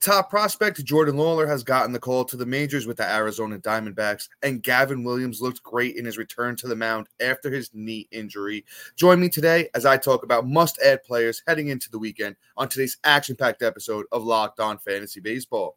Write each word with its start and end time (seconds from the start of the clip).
Top 0.00 0.30
prospect 0.30 0.84
Jordan 0.84 1.16
Lawlar 1.16 1.46
has 1.46 1.62
gotten 1.62 1.92
the 1.92 2.00
call 2.00 2.24
to 2.24 2.36
the 2.36 2.46
majors 2.46 2.86
with 2.86 2.96
the 2.96 3.08
Arizona 3.08 3.58
Diamondbacks, 3.58 4.28
and 4.42 4.62
Gavin 4.62 5.04
Williams 5.04 5.40
looked 5.40 5.62
great 5.62 5.96
in 5.96 6.04
his 6.04 6.18
return 6.18 6.56
to 6.56 6.68
the 6.68 6.76
mound 6.76 7.08
after 7.20 7.50
his 7.50 7.70
knee 7.72 8.08
injury. 8.10 8.64
Join 8.96 9.20
me 9.20 9.28
today 9.28 9.68
as 9.74 9.86
I 9.86 9.96
talk 9.96 10.24
about 10.24 10.46
must 10.46 10.80
add 10.80 11.04
players 11.04 11.42
heading 11.46 11.68
into 11.68 11.90
the 11.90 11.98
weekend 11.98 12.36
on 12.56 12.68
today's 12.68 12.98
action 13.04 13.36
packed 13.36 13.62
episode 13.62 14.06
of 14.10 14.24
Locked 14.24 14.60
On 14.60 14.78
Fantasy 14.78 15.20
Baseball. 15.20 15.76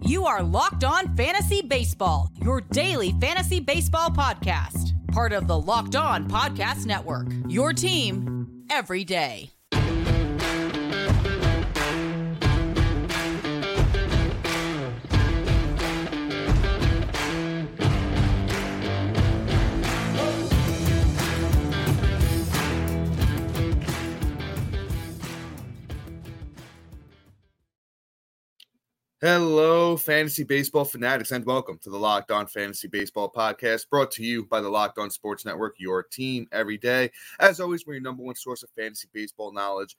You 0.00 0.24
are 0.26 0.42
Locked 0.42 0.84
On 0.84 1.16
Fantasy 1.16 1.60
Baseball, 1.60 2.30
your 2.42 2.60
daily 2.60 3.12
fantasy 3.20 3.60
baseball 3.60 4.10
podcast, 4.10 4.92
part 5.12 5.32
of 5.32 5.48
the 5.48 5.58
Locked 5.58 5.96
On 5.96 6.28
Podcast 6.28 6.86
Network, 6.86 7.26
your 7.48 7.72
team 7.72 8.64
every 8.70 9.04
day. 9.04 9.50
Hello, 29.20 29.96
fantasy 29.96 30.44
baseball 30.44 30.84
fanatics, 30.84 31.32
and 31.32 31.44
welcome 31.44 31.76
to 31.82 31.90
the 31.90 31.98
Locked 31.98 32.30
On 32.30 32.46
Fantasy 32.46 32.86
Baseball 32.86 33.28
Podcast, 33.28 33.90
brought 33.90 34.12
to 34.12 34.22
you 34.22 34.46
by 34.46 34.60
the 34.60 34.68
Locked 34.68 34.96
On 34.96 35.10
Sports 35.10 35.44
Network, 35.44 35.74
your 35.80 36.04
team 36.04 36.46
every 36.52 36.78
day. 36.78 37.10
As 37.40 37.58
always, 37.58 37.84
we're 37.84 37.94
your 37.94 38.02
number 38.02 38.22
one 38.22 38.36
source 38.36 38.62
of 38.62 38.70
fantasy 38.76 39.08
baseball 39.12 39.52
knowledge 39.52 39.96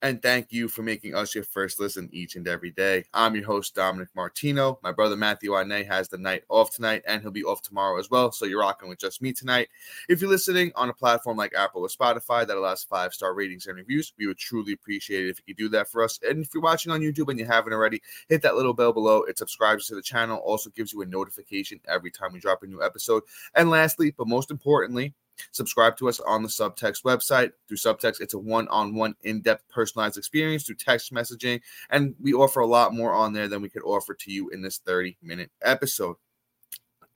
and 0.00 0.22
thank 0.22 0.52
you 0.52 0.68
for 0.68 0.82
making 0.82 1.14
us 1.14 1.34
your 1.34 1.42
first 1.42 1.80
listen 1.80 2.08
each 2.12 2.36
and 2.36 2.46
every 2.46 2.70
day. 2.70 3.04
I'm 3.12 3.34
your 3.34 3.46
host, 3.46 3.74
Dominic 3.74 4.08
Martino. 4.14 4.78
My 4.82 4.92
brother 4.92 5.16
Matthew 5.16 5.54
Ine 5.56 5.84
has 5.86 6.08
the 6.08 6.18
night 6.18 6.44
off 6.48 6.74
tonight, 6.74 7.02
and 7.06 7.20
he'll 7.20 7.32
be 7.32 7.42
off 7.42 7.62
tomorrow 7.62 7.98
as 7.98 8.08
well. 8.08 8.30
So 8.30 8.46
you're 8.46 8.60
rocking 8.60 8.88
with 8.88 9.00
just 9.00 9.20
me 9.20 9.32
tonight. 9.32 9.68
If 10.08 10.20
you're 10.20 10.30
listening 10.30 10.70
on 10.76 10.88
a 10.88 10.94
platform 10.94 11.36
like 11.36 11.52
Apple 11.54 11.82
or 11.82 11.88
Spotify 11.88 12.46
that 12.46 12.56
allows 12.56 12.84
five 12.84 13.12
star 13.12 13.34
ratings 13.34 13.66
and 13.66 13.76
reviews, 13.76 14.12
we 14.18 14.28
would 14.28 14.38
truly 14.38 14.72
appreciate 14.72 15.26
it 15.26 15.30
if 15.30 15.38
you 15.38 15.54
could 15.54 15.60
do 15.60 15.68
that 15.70 15.88
for 15.88 16.04
us. 16.04 16.20
And 16.28 16.44
if 16.44 16.54
you're 16.54 16.62
watching 16.62 16.92
on 16.92 17.00
YouTube 17.00 17.28
and 17.28 17.38
you 17.38 17.46
haven't 17.46 17.72
already, 17.72 18.00
hit 18.28 18.42
that 18.42 18.54
little 18.54 18.74
bell 18.74 18.92
below. 18.92 19.24
It 19.24 19.38
subscribes 19.38 19.88
to 19.88 19.96
the 19.96 20.02
channel, 20.02 20.38
also 20.38 20.70
gives 20.70 20.92
you 20.92 21.02
a 21.02 21.06
notification 21.06 21.80
every 21.88 22.12
time 22.12 22.32
we 22.32 22.38
drop 22.38 22.62
a 22.62 22.66
new 22.66 22.82
episode. 22.82 23.24
And 23.54 23.68
lastly, 23.68 24.14
but 24.16 24.28
most 24.28 24.52
importantly, 24.52 25.14
Subscribe 25.52 25.96
to 25.98 26.08
us 26.08 26.20
on 26.20 26.42
the 26.42 26.48
Subtext 26.48 27.02
website. 27.02 27.52
Through 27.66 27.76
Subtext, 27.76 28.20
it's 28.20 28.34
a 28.34 28.38
one 28.38 28.68
on 28.68 28.94
one, 28.94 29.14
in 29.22 29.40
depth, 29.40 29.64
personalized 29.68 30.18
experience 30.18 30.64
through 30.64 30.76
text 30.76 31.12
messaging. 31.12 31.60
And 31.90 32.14
we 32.20 32.32
offer 32.32 32.60
a 32.60 32.66
lot 32.66 32.94
more 32.94 33.12
on 33.12 33.32
there 33.32 33.48
than 33.48 33.62
we 33.62 33.68
could 33.68 33.82
offer 33.84 34.14
to 34.14 34.32
you 34.32 34.48
in 34.50 34.62
this 34.62 34.78
30 34.78 35.16
minute 35.22 35.50
episode. 35.62 36.16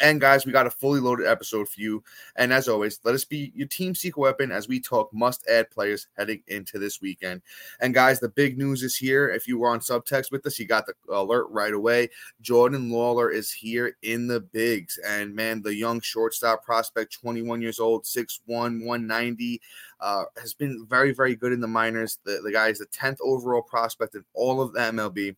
And 0.03 0.21
guys, 0.21 0.45
we 0.45 0.51
got 0.51 0.67
a 0.67 0.71
fully 0.71 0.99
loaded 0.99 1.29
episode 1.29 1.69
for 1.69 1.81
you. 1.81 2.03
And 2.35 2.53
as 2.53 2.67
always, 2.67 2.99
let 3.05 3.15
us 3.15 3.25
be 3.25 3.53
your 3.55 3.69
team 3.69 3.95
secret 3.95 4.21
weapon 4.21 4.51
as 4.51 4.67
we 4.67 4.81
talk 4.81 5.15
must 5.15 5.47
add 5.49 5.71
players 5.71 6.09
heading 6.19 6.43
into 6.49 6.81
this 6.81 7.01
weekend. 7.01 7.41
And 7.81 7.95
guys, 7.95 8.19
the 8.19 8.29
big 8.29 8.59
news 8.59 8.83
is 8.83 8.97
here. 8.97 9.29
If 9.29 9.47
you 9.47 9.59
were 9.59 9.71
on 9.71 9.79
subtext 9.79 10.33
with 10.33 10.45
us, 10.45 10.59
you 10.59 10.67
got 10.67 10.87
the 10.87 10.95
alert 11.09 11.47
right 11.51 11.73
away. 11.73 12.11
Jordan 12.41 12.91
Lawlar 12.91 13.33
is 13.33 13.53
here 13.53 13.97
in 14.03 14.27
the 14.27 14.41
bigs. 14.41 14.99
And 15.07 15.37
man, 15.37 15.63
the 15.63 15.75
young 15.75 16.01
shortstop 16.01 16.65
prospect, 16.65 17.13
21 17.21 17.63
years 17.63 17.79
old, 17.79 18.03
6'1, 18.03 18.41
190, 18.49 19.61
uh, 20.03 20.25
has 20.37 20.53
been 20.53 20.85
very, 20.89 21.15
very 21.15 21.37
good 21.37 21.53
in 21.53 21.61
the 21.61 21.69
minors. 21.69 22.19
The, 22.25 22.41
the 22.43 22.53
guy 22.53 22.69
is 22.69 22.81
the 22.81 22.87
10th 22.87 23.19
overall 23.23 23.63
prospect 23.63 24.17
in 24.17 24.25
all 24.35 24.61
of 24.61 24.73
the 24.73 24.81
MLB. 24.81 25.37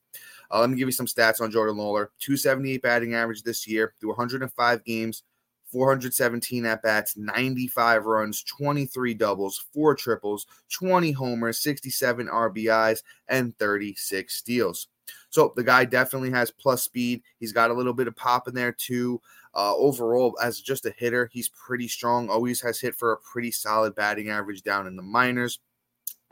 Uh, 0.50 0.60
let 0.60 0.70
me 0.70 0.76
give 0.76 0.88
you 0.88 0.92
some 0.92 1.06
stats 1.06 1.40
on 1.40 1.50
Jordan 1.50 1.76
Lawlar 1.76 2.08
278 2.18 2.82
batting 2.82 3.14
average 3.14 3.42
this 3.42 3.68
year 3.68 3.94
through 4.00 4.10
105 4.10 4.84
games, 4.84 5.22
417 5.70 6.64
at 6.64 6.82
bats, 6.82 7.16
95 7.16 8.06
runs, 8.06 8.42
23 8.44 9.14
doubles, 9.14 9.64
four 9.72 9.94
triples, 9.94 10.46
20 10.72 11.12
homers, 11.12 11.60
67 11.60 12.26
RBIs, 12.26 13.02
and 13.28 13.56
36 13.58 14.34
steals. 14.34 14.88
So 15.28 15.52
the 15.56 15.64
guy 15.64 15.84
definitely 15.84 16.30
has 16.30 16.50
plus 16.50 16.84
speed. 16.84 17.22
He's 17.38 17.52
got 17.52 17.70
a 17.70 17.74
little 17.74 17.92
bit 17.92 18.08
of 18.08 18.16
pop 18.16 18.48
in 18.48 18.54
there 18.54 18.72
too. 18.72 19.20
Uh, 19.56 19.74
overall, 19.76 20.36
as 20.42 20.60
just 20.60 20.86
a 20.86 20.94
hitter, 20.96 21.30
he's 21.32 21.48
pretty 21.48 21.88
strong. 21.88 22.28
Always 22.28 22.60
has 22.62 22.80
hit 22.80 22.96
for 22.96 23.12
a 23.12 23.18
pretty 23.18 23.50
solid 23.50 23.94
batting 23.94 24.28
average 24.28 24.62
down 24.62 24.86
in 24.86 24.96
the 24.96 25.02
minors. 25.02 25.60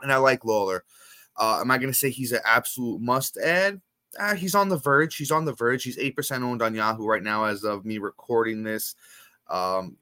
And 0.01 0.11
I 0.11 0.17
like 0.17 0.41
Lawlar. 0.41 0.81
Uh, 1.37 1.59
am 1.61 1.71
I 1.71 1.77
going 1.77 1.91
to 1.91 1.97
say 1.97 2.09
he's 2.09 2.33
an 2.33 2.41
absolute 2.45 3.01
must 3.01 3.37
add? 3.37 3.81
uh, 4.19 4.35
he's 4.35 4.55
on 4.55 4.69
the 4.69 4.77
verge. 4.77 5.15
He's 5.15 5.31
on 5.31 5.45
the 5.45 5.53
verge. 5.53 5.83
He's 5.83 5.97
eight 5.97 6.15
percent 6.15 6.43
owned 6.43 6.61
on 6.61 6.75
Yahoo 6.75 7.05
right 7.05 7.23
now, 7.23 7.45
as 7.45 7.63
of 7.63 7.85
me 7.85 7.97
recording 7.97 8.63
this. 8.63 8.95
Um, 9.49 9.97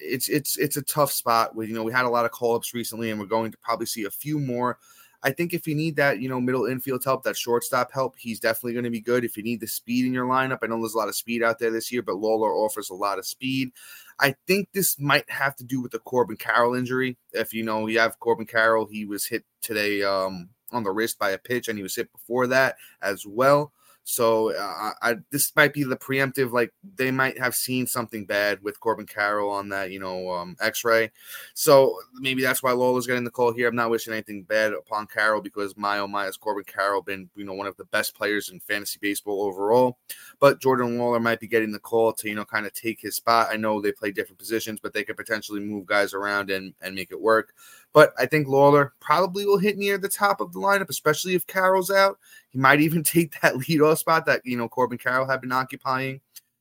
it's 0.00 0.28
it's 0.28 0.58
it's 0.58 0.76
a 0.76 0.82
tough 0.82 1.12
spot. 1.12 1.54
We 1.54 1.68
you 1.68 1.74
know 1.74 1.84
we 1.84 1.92
had 1.92 2.04
a 2.04 2.10
lot 2.10 2.24
of 2.24 2.30
call 2.30 2.56
ups 2.56 2.74
recently, 2.74 3.10
and 3.10 3.20
we're 3.20 3.26
going 3.26 3.52
to 3.52 3.58
probably 3.58 3.86
see 3.86 4.04
a 4.04 4.10
few 4.10 4.38
more. 4.38 4.78
I 5.24 5.30
think 5.30 5.54
if 5.54 5.66
you 5.66 5.74
need 5.74 5.96
that, 5.96 6.20
you 6.20 6.28
know, 6.28 6.40
middle 6.40 6.66
infield 6.66 7.04
help, 7.04 7.22
that 7.22 7.36
shortstop 7.36 7.92
help, 7.92 8.16
he's 8.18 8.40
definitely 8.40 8.72
going 8.72 8.84
to 8.84 8.90
be 8.90 9.00
good. 9.00 9.24
If 9.24 9.36
you 9.36 9.42
need 9.42 9.60
the 9.60 9.68
speed 9.68 10.04
in 10.04 10.12
your 10.12 10.26
lineup, 10.26 10.58
I 10.62 10.66
know 10.66 10.78
there's 10.78 10.94
a 10.94 10.98
lot 10.98 11.08
of 11.08 11.14
speed 11.14 11.42
out 11.42 11.58
there 11.58 11.70
this 11.70 11.92
year, 11.92 12.02
but 12.02 12.16
Lawlar 12.16 12.50
offers 12.50 12.90
a 12.90 12.94
lot 12.94 13.18
of 13.18 13.26
speed. 13.26 13.70
I 14.18 14.34
think 14.46 14.68
this 14.72 14.98
might 14.98 15.28
have 15.30 15.54
to 15.56 15.64
do 15.64 15.80
with 15.80 15.92
the 15.92 16.00
Corbin 16.00 16.36
Carroll 16.36 16.74
injury. 16.74 17.16
If 17.32 17.52
you 17.52 17.62
know 17.62 17.86
you 17.86 18.00
have 18.00 18.18
Corbin 18.18 18.46
Carroll, 18.46 18.86
he 18.86 19.04
was 19.04 19.24
hit 19.24 19.44
today 19.60 20.02
um, 20.02 20.48
on 20.72 20.82
the 20.82 20.90
wrist 20.90 21.18
by 21.18 21.30
a 21.30 21.38
pitch, 21.38 21.68
and 21.68 21.78
he 21.78 21.82
was 21.82 21.94
hit 21.94 22.10
before 22.12 22.48
that 22.48 22.76
as 23.00 23.24
well. 23.26 23.72
So 24.04 24.52
uh, 24.54 24.92
I, 25.00 25.16
this 25.30 25.52
might 25.54 25.72
be 25.72 25.84
the 25.84 25.96
preemptive. 25.96 26.52
Like 26.52 26.72
they 26.96 27.10
might 27.10 27.38
have 27.38 27.54
seen 27.54 27.86
something 27.86 28.26
bad 28.26 28.62
with 28.62 28.80
Corbin 28.80 29.06
Carroll 29.06 29.50
on 29.50 29.68
that, 29.68 29.90
you 29.90 30.00
know, 30.00 30.30
um, 30.30 30.56
X-ray. 30.60 31.12
So 31.54 31.96
maybe 32.14 32.42
that's 32.42 32.62
why 32.62 32.72
Lawlar's 32.72 33.06
getting 33.06 33.24
the 33.24 33.30
call 33.30 33.52
here. 33.52 33.68
I'm 33.68 33.76
not 33.76 33.90
wishing 33.90 34.12
anything 34.12 34.42
bad 34.42 34.72
upon 34.72 35.06
Carroll 35.06 35.40
because 35.40 35.76
my 35.76 36.00
oh 36.00 36.08
my 36.08 36.24
has 36.24 36.36
Corbin 36.36 36.64
Carroll 36.64 37.02
been, 37.02 37.30
you 37.36 37.44
know, 37.44 37.54
one 37.54 37.66
of 37.68 37.76
the 37.76 37.84
best 37.84 38.16
players 38.16 38.48
in 38.48 38.58
fantasy 38.60 38.98
baseball 39.00 39.42
overall. 39.42 39.98
But 40.40 40.60
Jordan 40.60 40.98
Lawlar 40.98 41.22
might 41.22 41.40
be 41.40 41.46
getting 41.46 41.72
the 41.72 41.78
call 41.78 42.12
to, 42.14 42.28
you 42.28 42.34
know, 42.34 42.44
kind 42.44 42.66
of 42.66 42.72
take 42.72 43.00
his 43.00 43.16
spot. 43.16 43.48
I 43.50 43.56
know 43.56 43.80
they 43.80 43.92
play 43.92 44.10
different 44.10 44.38
positions, 44.38 44.80
but 44.80 44.92
they 44.92 45.04
could 45.04 45.16
potentially 45.16 45.60
move 45.60 45.86
guys 45.86 46.12
around 46.12 46.50
and 46.50 46.74
and 46.82 46.94
make 46.94 47.12
it 47.12 47.20
work. 47.20 47.54
But 47.92 48.12
I 48.18 48.26
think 48.26 48.46
Lawlar 48.46 48.90
probably 49.00 49.44
will 49.44 49.58
hit 49.58 49.76
near 49.76 49.98
the 49.98 50.08
top 50.08 50.40
of 50.40 50.52
the 50.52 50.58
lineup, 50.58 50.88
especially 50.88 51.34
if 51.34 51.46
Carroll's 51.46 51.90
out. 51.90 52.18
He 52.50 52.58
might 52.58 52.80
even 52.80 53.02
take 53.04 53.40
that 53.40 53.54
leadoff 53.54 53.98
spot 53.98 54.26
that 54.26 54.42
you 54.44 54.56
know 54.56 54.68
Corbin 54.68 54.98
Carroll 54.98 55.28
had 55.28 55.40
been 55.40 55.52
occupying. 55.52 56.20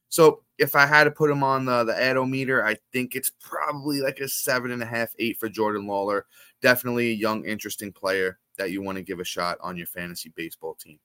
So 0.10 0.44
if 0.58 0.76
I 0.76 0.86
had 0.86 1.06
to 1.06 1.12
put 1.12 1.32
him 1.32 1.44
on 1.44 1.66
the 1.66 1.84
the 1.84 2.12
Adometer, 2.12 2.66
I 2.66 2.76
think 2.92 3.16
it's 3.16 3.32
probably 3.40 4.02
like 4.02 4.20
a 4.20 4.28
seven 4.28 4.72
and 4.72 4.84
a 4.84 4.86
half, 4.86 5.16
eight 5.20 5.40
for 5.40 5.50
Jordan 5.50 5.86
Lawlar. 5.86 6.24
Definitely 6.62 7.12
a 7.12 7.16
young, 7.16 7.46
interesting 7.46 7.92
player 7.92 8.38
that 8.58 8.72
you 8.72 8.82
want 8.82 8.98
to 8.98 9.04
give 9.04 9.20
a 9.20 9.26
shot 9.26 9.58
on 9.62 9.78
your 9.78 9.88
fantasy 9.88 10.32
baseball 10.36 10.76
team 10.76 11.00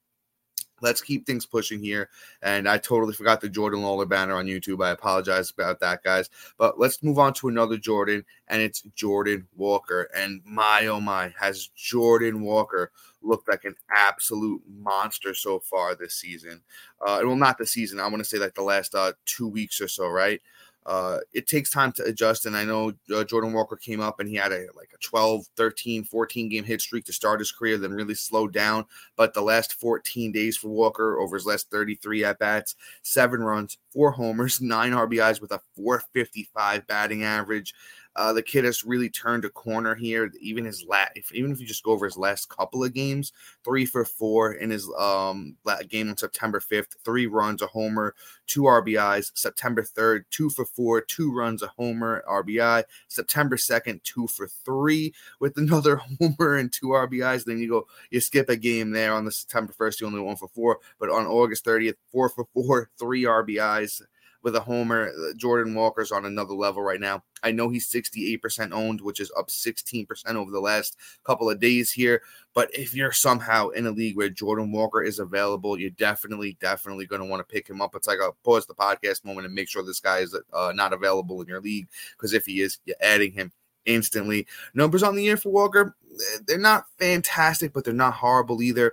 let's 0.80 1.00
keep 1.00 1.26
things 1.26 1.46
pushing 1.46 1.82
here. 1.82 2.08
And 2.42 2.68
I 2.68 2.78
totally 2.78 3.14
forgot 3.14 3.40
the 3.40 3.48
Jordan 3.48 3.80
Lawlar 3.80 4.08
banner 4.08 4.34
on 4.34 4.46
YouTube. 4.46 4.84
I 4.84 4.90
apologize 4.90 5.50
about 5.50 5.80
that, 5.80 6.02
guys. 6.02 6.30
But 6.58 6.78
let's 6.78 7.02
move 7.02 7.18
on 7.18 7.34
to 7.34 7.48
another 7.48 7.76
Jordan, 7.76 8.24
and 8.48 8.62
it's 8.62 8.82
Jordan 8.94 9.46
Walker. 9.56 10.08
And 10.14 10.40
my 10.44 10.86
oh 10.86 11.00
my, 11.00 11.32
has 11.38 11.68
Jordan 11.74 12.42
Walker 12.42 12.92
looked 13.22 13.48
like 13.48 13.64
an 13.64 13.74
absolute 13.90 14.62
monster 14.68 15.34
so 15.34 15.58
far 15.58 15.94
this 15.94 16.14
season? 16.14 16.62
Uh, 17.00 17.20
well, 17.24 17.36
not 17.36 17.58
the 17.58 17.66
season. 17.66 18.00
I 18.00 18.08
want 18.08 18.18
to 18.18 18.24
say 18.24 18.38
like 18.38 18.54
the 18.54 18.62
last 18.62 18.94
uh, 18.94 19.12
two 19.24 19.48
weeks 19.48 19.80
or 19.80 19.88
so, 19.88 20.08
right? 20.08 20.40
Uh, 20.86 21.18
it 21.32 21.48
takes 21.48 21.70
time 21.70 21.90
to 21.92 22.04
adjust. 22.04 22.46
And 22.46 22.56
I 22.56 22.64
know 22.64 22.92
uh, 23.14 23.24
Jordan 23.24 23.52
Walker 23.52 23.76
came 23.76 24.00
up 24.00 24.20
and 24.20 24.28
he 24.28 24.36
had 24.36 24.52
a 24.52 24.66
like 24.76 24.90
a 24.94 24.98
12, 24.98 25.44
13, 25.56 26.04
14 26.04 26.48
game 26.48 26.64
hit 26.64 26.80
streak 26.80 27.04
to 27.06 27.12
start 27.12 27.40
his 27.40 27.50
career, 27.50 27.76
then 27.76 27.92
really 27.92 28.14
slowed 28.14 28.52
down. 28.52 28.86
But 29.16 29.34
the 29.34 29.42
last 29.42 29.74
14 29.80 30.30
days 30.30 30.56
for 30.56 30.68
Walker 30.68 31.18
over 31.18 31.36
his 31.36 31.44
last 31.44 31.70
33 31.70 32.24
at 32.24 32.38
bats, 32.38 32.76
seven 33.02 33.42
runs, 33.42 33.78
four 33.92 34.12
homers, 34.12 34.60
nine 34.60 34.92
RBIs 34.92 35.40
with 35.40 35.50
a 35.50 35.60
455 35.76 36.86
batting 36.86 37.24
average. 37.24 37.74
Uh, 38.16 38.32
the 38.32 38.42
kid 38.42 38.64
has 38.64 38.84
really 38.84 39.10
turned 39.10 39.44
a 39.44 39.50
corner 39.50 39.94
here. 39.94 40.32
Even 40.40 40.64
his 40.64 40.84
last, 40.86 41.12
if, 41.14 41.32
even 41.32 41.52
if 41.52 41.60
you 41.60 41.66
just 41.66 41.84
go 41.84 41.92
over 41.92 42.06
his 42.06 42.16
last 42.16 42.48
couple 42.48 42.82
of 42.82 42.94
games, 42.94 43.32
three 43.64 43.84
for 43.84 44.04
four 44.04 44.52
in 44.52 44.70
his 44.70 44.90
um 44.98 45.56
game 45.88 46.08
on 46.08 46.16
September 46.16 46.60
5th, 46.60 46.96
three 47.04 47.26
runs, 47.26 47.62
a 47.62 47.66
homer, 47.66 48.14
two 48.46 48.62
RBIs. 48.62 49.32
September 49.34 49.82
3rd, 49.82 50.24
two 50.30 50.48
for 50.50 50.64
four, 50.64 51.00
two 51.00 51.32
runs, 51.32 51.62
a 51.62 51.68
homer, 51.76 52.24
RBI. 52.28 52.84
September 53.08 53.56
2nd, 53.56 54.02
two 54.02 54.26
for 54.26 54.48
three 54.48 55.12
with 55.40 55.56
another 55.56 56.00
homer 56.20 56.56
and 56.56 56.72
two 56.72 56.88
RBIs. 56.88 57.44
Then 57.44 57.58
you 57.58 57.68
go, 57.68 57.86
you 58.10 58.20
skip 58.20 58.48
a 58.48 58.56
game 58.56 58.90
there 58.92 59.12
on 59.12 59.24
the 59.24 59.32
September 59.32 59.72
1st, 59.78 60.00
you 60.00 60.06
only 60.06 60.20
one 60.20 60.36
for 60.36 60.48
four. 60.48 60.78
But 60.98 61.10
on 61.10 61.26
August 61.26 61.64
30th, 61.64 61.96
four 62.10 62.28
for 62.28 62.46
four, 62.54 62.90
three 62.98 63.24
RBIs 63.24 64.02
with 64.46 64.54
a 64.54 64.60
homer. 64.60 65.08
Uh, 65.08 65.34
Jordan 65.36 65.74
Walker's 65.74 66.12
on 66.12 66.24
another 66.24 66.54
level 66.54 66.80
right 66.80 67.00
now. 67.00 67.24
I 67.42 67.50
know 67.50 67.68
he's 67.68 67.90
68% 67.90 68.70
owned, 68.70 69.00
which 69.00 69.18
is 69.18 69.32
up 69.36 69.48
16% 69.48 70.06
over 70.36 70.52
the 70.52 70.60
last 70.60 70.96
couple 71.24 71.50
of 71.50 71.58
days 71.58 71.90
here. 71.90 72.22
But 72.54 72.72
if 72.72 72.94
you're 72.94 73.10
somehow 73.10 73.70
in 73.70 73.88
a 73.88 73.90
league 73.90 74.16
where 74.16 74.30
Jordan 74.30 74.70
Walker 74.70 75.02
is 75.02 75.18
available, 75.18 75.76
you're 75.76 75.90
definitely, 75.90 76.56
definitely 76.60 77.06
going 77.06 77.20
to 77.20 77.26
want 77.26 77.40
to 77.40 77.52
pick 77.52 77.68
him 77.68 77.82
up. 77.82 77.96
It's 77.96 78.06
like 78.06 78.20
a 78.20 78.30
pause 78.44 78.66
the 78.66 78.74
podcast 78.74 79.24
moment 79.24 79.46
and 79.46 79.54
make 79.54 79.68
sure 79.68 79.82
this 79.82 79.98
guy 79.98 80.18
is 80.18 80.38
uh, 80.52 80.72
not 80.76 80.92
available 80.92 81.42
in 81.42 81.48
your 81.48 81.60
league. 81.60 81.88
Because 82.12 82.32
if 82.32 82.46
he 82.46 82.60
is, 82.60 82.78
you're 82.84 82.94
adding 83.00 83.32
him 83.32 83.50
instantly. 83.84 84.46
Numbers 84.74 85.02
on 85.02 85.16
the 85.16 85.24
year 85.24 85.36
for 85.36 85.50
Walker, 85.50 85.96
they're 86.46 86.56
not 86.56 86.84
fantastic, 87.00 87.72
but 87.72 87.84
they're 87.84 87.92
not 87.92 88.14
horrible 88.14 88.62
either. 88.62 88.92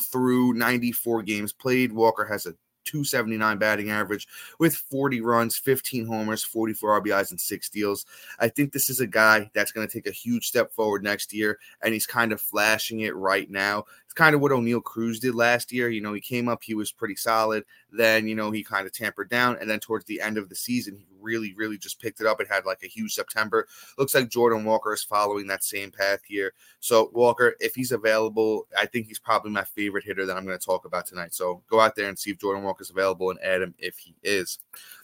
Through 0.00 0.54
94 0.54 1.22
games 1.22 1.52
played, 1.52 1.92
Walker 1.92 2.24
has 2.24 2.46
a 2.46 2.56
279 2.84 3.58
batting 3.58 3.90
average 3.90 4.28
with 4.58 4.74
40 4.74 5.20
runs, 5.20 5.56
15 5.56 6.06
homers, 6.06 6.44
44 6.44 7.02
RBIs, 7.02 7.30
and 7.30 7.40
six 7.40 7.66
steals. 7.66 8.06
I 8.38 8.48
think 8.48 8.72
this 8.72 8.90
is 8.90 9.00
a 9.00 9.06
guy 9.06 9.50
that's 9.54 9.72
going 9.72 9.86
to 9.86 9.92
take 9.92 10.06
a 10.06 10.12
huge 10.12 10.46
step 10.46 10.72
forward 10.72 11.02
next 11.02 11.32
year, 11.32 11.58
and 11.82 11.92
he's 11.92 12.06
kind 12.06 12.32
of 12.32 12.40
flashing 12.40 13.00
it 13.00 13.14
right 13.16 13.50
now. 13.50 13.84
Kind 14.14 14.34
of 14.34 14.40
what 14.40 14.52
Oneil 14.52 14.82
Cruz 14.82 15.18
did 15.18 15.34
last 15.34 15.72
year. 15.72 15.88
You 15.88 16.00
know, 16.00 16.12
he 16.12 16.20
came 16.20 16.48
up, 16.48 16.62
he 16.62 16.74
was 16.74 16.92
pretty 16.92 17.16
solid. 17.16 17.64
Then, 17.90 18.28
you 18.28 18.34
know, 18.34 18.50
he 18.50 18.62
kind 18.62 18.86
of 18.86 18.92
tampered 18.92 19.28
down, 19.28 19.56
and 19.60 19.68
then 19.68 19.80
towards 19.80 20.04
the 20.04 20.20
end 20.20 20.38
of 20.38 20.48
the 20.48 20.54
season, 20.54 20.96
he 20.96 21.06
really, 21.20 21.54
really 21.54 21.78
just 21.78 22.00
picked 22.00 22.20
it 22.20 22.26
up 22.26 22.38
and 22.38 22.48
had 22.48 22.66
like 22.66 22.82
a 22.84 22.88
huge 22.88 23.14
September. 23.14 23.66
Looks 23.98 24.14
like 24.14 24.28
Jordan 24.28 24.64
Walker 24.64 24.92
is 24.92 25.02
following 25.02 25.46
that 25.48 25.64
same 25.64 25.90
path 25.90 26.20
here. 26.26 26.52
So, 26.80 27.10
Walker, 27.12 27.56
if 27.60 27.74
he's 27.74 27.92
available, 27.92 28.66
I 28.78 28.86
think 28.86 29.06
he's 29.06 29.18
probably 29.18 29.50
my 29.50 29.64
favorite 29.64 30.04
hitter 30.04 30.26
that 30.26 30.36
I'm 30.36 30.44
going 30.44 30.58
to 30.58 30.64
talk 30.64 30.84
about 30.84 31.06
tonight. 31.06 31.34
So, 31.34 31.62
go 31.68 31.80
out 31.80 31.96
there 31.96 32.08
and 32.08 32.18
see 32.18 32.30
if 32.30 32.38
Jordan 32.38 32.62
Walker 32.62 32.82
is 32.82 32.90
available 32.90 33.30
and 33.30 33.40
add 33.42 33.62
him 33.62 33.74
if 33.78 33.98
he 33.98 34.14
is. 34.22 34.58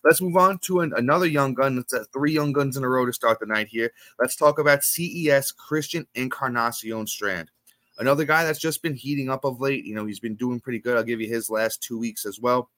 Let's 0.04 0.20
move 0.20 0.36
on 0.36 0.58
to 0.60 0.80
an, 0.80 0.92
another 0.96 1.26
young 1.26 1.54
gun. 1.54 1.78
It's 1.78 1.92
uh, 1.92 2.04
three 2.12 2.32
young 2.32 2.52
guns 2.52 2.76
in 2.76 2.84
a 2.84 2.88
row 2.88 3.06
to 3.06 3.12
start 3.12 3.40
the 3.40 3.46
night 3.46 3.68
here. 3.68 3.92
Let's 4.18 4.36
talk 4.36 4.58
about 4.58 4.84
CES 4.84 5.52
Christian 5.52 6.06
Encarnacion 6.14 7.06
Strand. 7.06 7.50
Another 8.00 8.25
guy 8.25 8.44
that's 8.44 8.58
just 8.58 8.82
been 8.82 8.94
heating 8.94 9.31
up 9.31 9.44
of 9.44 9.61
late. 9.61 9.85
You 9.85 9.94
know, 9.94 10.06
he's 10.06 10.20
been 10.20 10.35
doing 10.35 10.58
pretty 10.58 10.81
good. 10.81 10.97
I'll 10.97 11.05
give 11.05 11.20
you 11.20 11.29
his 11.29 11.50
last 11.50 11.82
two 11.82 11.99
weeks 11.99 12.26
as 12.26 12.41
well 12.41 12.69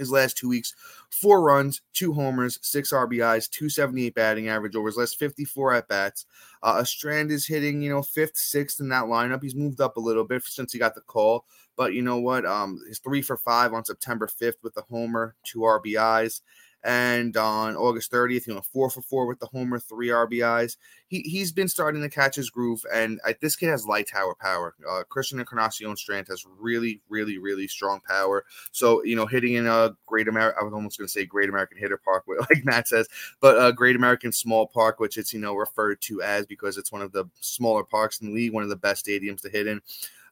his 0.00 0.10
last 0.10 0.36
two 0.36 0.48
weeks 0.48 0.74
four 1.10 1.42
runs, 1.42 1.82
two 1.92 2.12
homers, 2.12 2.58
six 2.62 2.92
RBIs, 2.92 3.48
278 3.50 4.14
batting 4.14 4.48
average 4.48 4.74
over 4.74 4.88
his 4.88 4.96
last 4.96 5.18
54 5.18 5.74
at 5.74 5.88
bats. 5.88 6.26
Uh, 6.62 6.82
Strand 6.82 7.30
is 7.30 7.46
hitting, 7.46 7.82
you 7.82 7.90
know, 7.90 8.02
fifth, 8.02 8.36
sixth 8.36 8.80
in 8.80 8.88
that 8.88 9.04
lineup. 9.04 9.42
He's 9.42 9.54
moved 9.54 9.80
up 9.80 9.96
a 9.96 10.00
little 10.00 10.24
bit 10.24 10.44
since 10.44 10.72
he 10.72 10.78
got 10.78 10.94
the 10.94 11.02
call, 11.02 11.44
but 11.76 11.92
you 11.92 12.02
know 12.02 12.18
what? 12.18 12.46
Um, 12.46 12.80
he's 12.88 12.98
three 12.98 13.22
for 13.22 13.36
five 13.36 13.72
on 13.72 13.84
September 13.84 14.26
5th 14.26 14.62
with 14.62 14.74
the 14.74 14.82
homer, 14.88 15.36
two 15.44 15.60
RBIs. 15.60 16.40
And 16.82 17.36
on 17.36 17.76
August 17.76 18.10
30th, 18.10 18.44
he 18.44 18.52
went 18.52 18.64
four 18.64 18.88
for 18.88 19.02
four 19.02 19.26
with 19.26 19.38
the 19.38 19.46
homer, 19.46 19.78
three 19.78 20.08
RBIs. 20.08 20.76
He, 21.08 21.20
he's 21.20 21.52
been 21.52 21.68
starting 21.68 22.00
to 22.02 22.08
catch 22.08 22.36
his 22.36 22.50
groove, 22.50 22.82
and 22.92 23.20
uh, 23.26 23.32
this 23.40 23.56
kid 23.56 23.68
has 23.68 23.86
light 23.86 24.08
tower 24.08 24.34
power. 24.40 24.74
Uh, 24.88 25.02
Christian 25.08 25.40
Encarnacion 25.40 25.96
Strand 25.96 26.28
has 26.28 26.46
really, 26.58 27.02
really, 27.08 27.38
really 27.38 27.68
strong 27.68 28.00
power. 28.08 28.44
So, 28.72 29.02
you 29.04 29.16
know, 29.16 29.26
hitting 29.26 29.54
in 29.54 29.66
a 29.66 29.94
Great 30.06 30.28
American, 30.28 30.58
I 30.60 30.64
was 30.64 30.72
almost 30.72 30.98
going 30.98 31.06
to 31.06 31.12
say 31.12 31.26
Great 31.26 31.48
American 31.48 31.78
Hitter 31.78 32.00
Park, 32.02 32.24
like 32.50 32.64
Matt 32.64 32.88
says, 32.88 33.08
but 33.40 33.56
a 33.62 33.72
Great 33.72 33.96
American 33.96 34.32
Small 34.32 34.66
Park, 34.66 35.00
which 35.00 35.18
it's, 35.18 35.32
you 35.32 35.40
know, 35.40 35.54
referred 35.54 36.00
to 36.02 36.22
as 36.22 36.46
because 36.46 36.78
it's 36.78 36.92
one 36.92 37.02
of 37.02 37.12
the 37.12 37.26
smaller 37.40 37.84
parks 37.84 38.20
in 38.20 38.28
the 38.28 38.34
league, 38.34 38.52
one 38.52 38.62
of 38.62 38.68
the 38.68 38.76
best 38.76 39.04
stadiums 39.04 39.42
to 39.42 39.50
hit 39.50 39.66
in. 39.66 39.80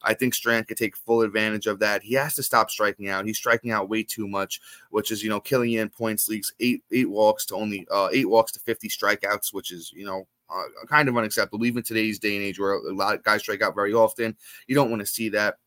I 0.03 0.13
think 0.13 0.33
Strand 0.33 0.67
could 0.67 0.77
take 0.77 0.95
full 0.95 1.21
advantage 1.21 1.67
of 1.67 1.79
that. 1.79 2.03
He 2.03 2.13
has 2.15 2.35
to 2.35 2.43
stop 2.43 2.71
striking 2.71 3.09
out. 3.09 3.25
He's 3.25 3.37
striking 3.37 3.71
out 3.71 3.89
way 3.89 4.03
too 4.03 4.27
much, 4.27 4.61
which 4.89 5.11
is 5.11 5.23
you 5.23 5.29
know 5.29 5.39
killing 5.39 5.73
in 5.73 5.89
points 5.89 6.29
leagues. 6.29 6.53
Eight 6.59 6.83
eight 6.91 7.09
walks 7.09 7.45
to 7.47 7.55
only 7.55 7.87
uh, 7.91 8.09
eight 8.11 8.29
walks 8.29 8.51
to 8.53 8.59
fifty 8.59 8.89
strikeouts, 8.89 9.53
which 9.53 9.71
is 9.71 9.91
you 9.93 10.05
know 10.05 10.27
uh, 10.49 10.63
kind 10.87 11.09
of 11.09 11.17
unacceptable 11.17 11.65
even 11.65 11.83
today's 11.83 12.19
day 12.19 12.35
and 12.35 12.43
age 12.45 12.59
where 12.59 12.73
a 12.73 12.93
lot 12.93 13.15
of 13.15 13.23
guys 13.23 13.41
strike 13.41 13.61
out 13.61 13.75
very 13.75 13.93
often. 13.93 14.35
You 14.67 14.75
don't 14.75 14.89
want 14.89 15.01
to 15.01 15.05
see 15.05 15.29
that. 15.29 15.57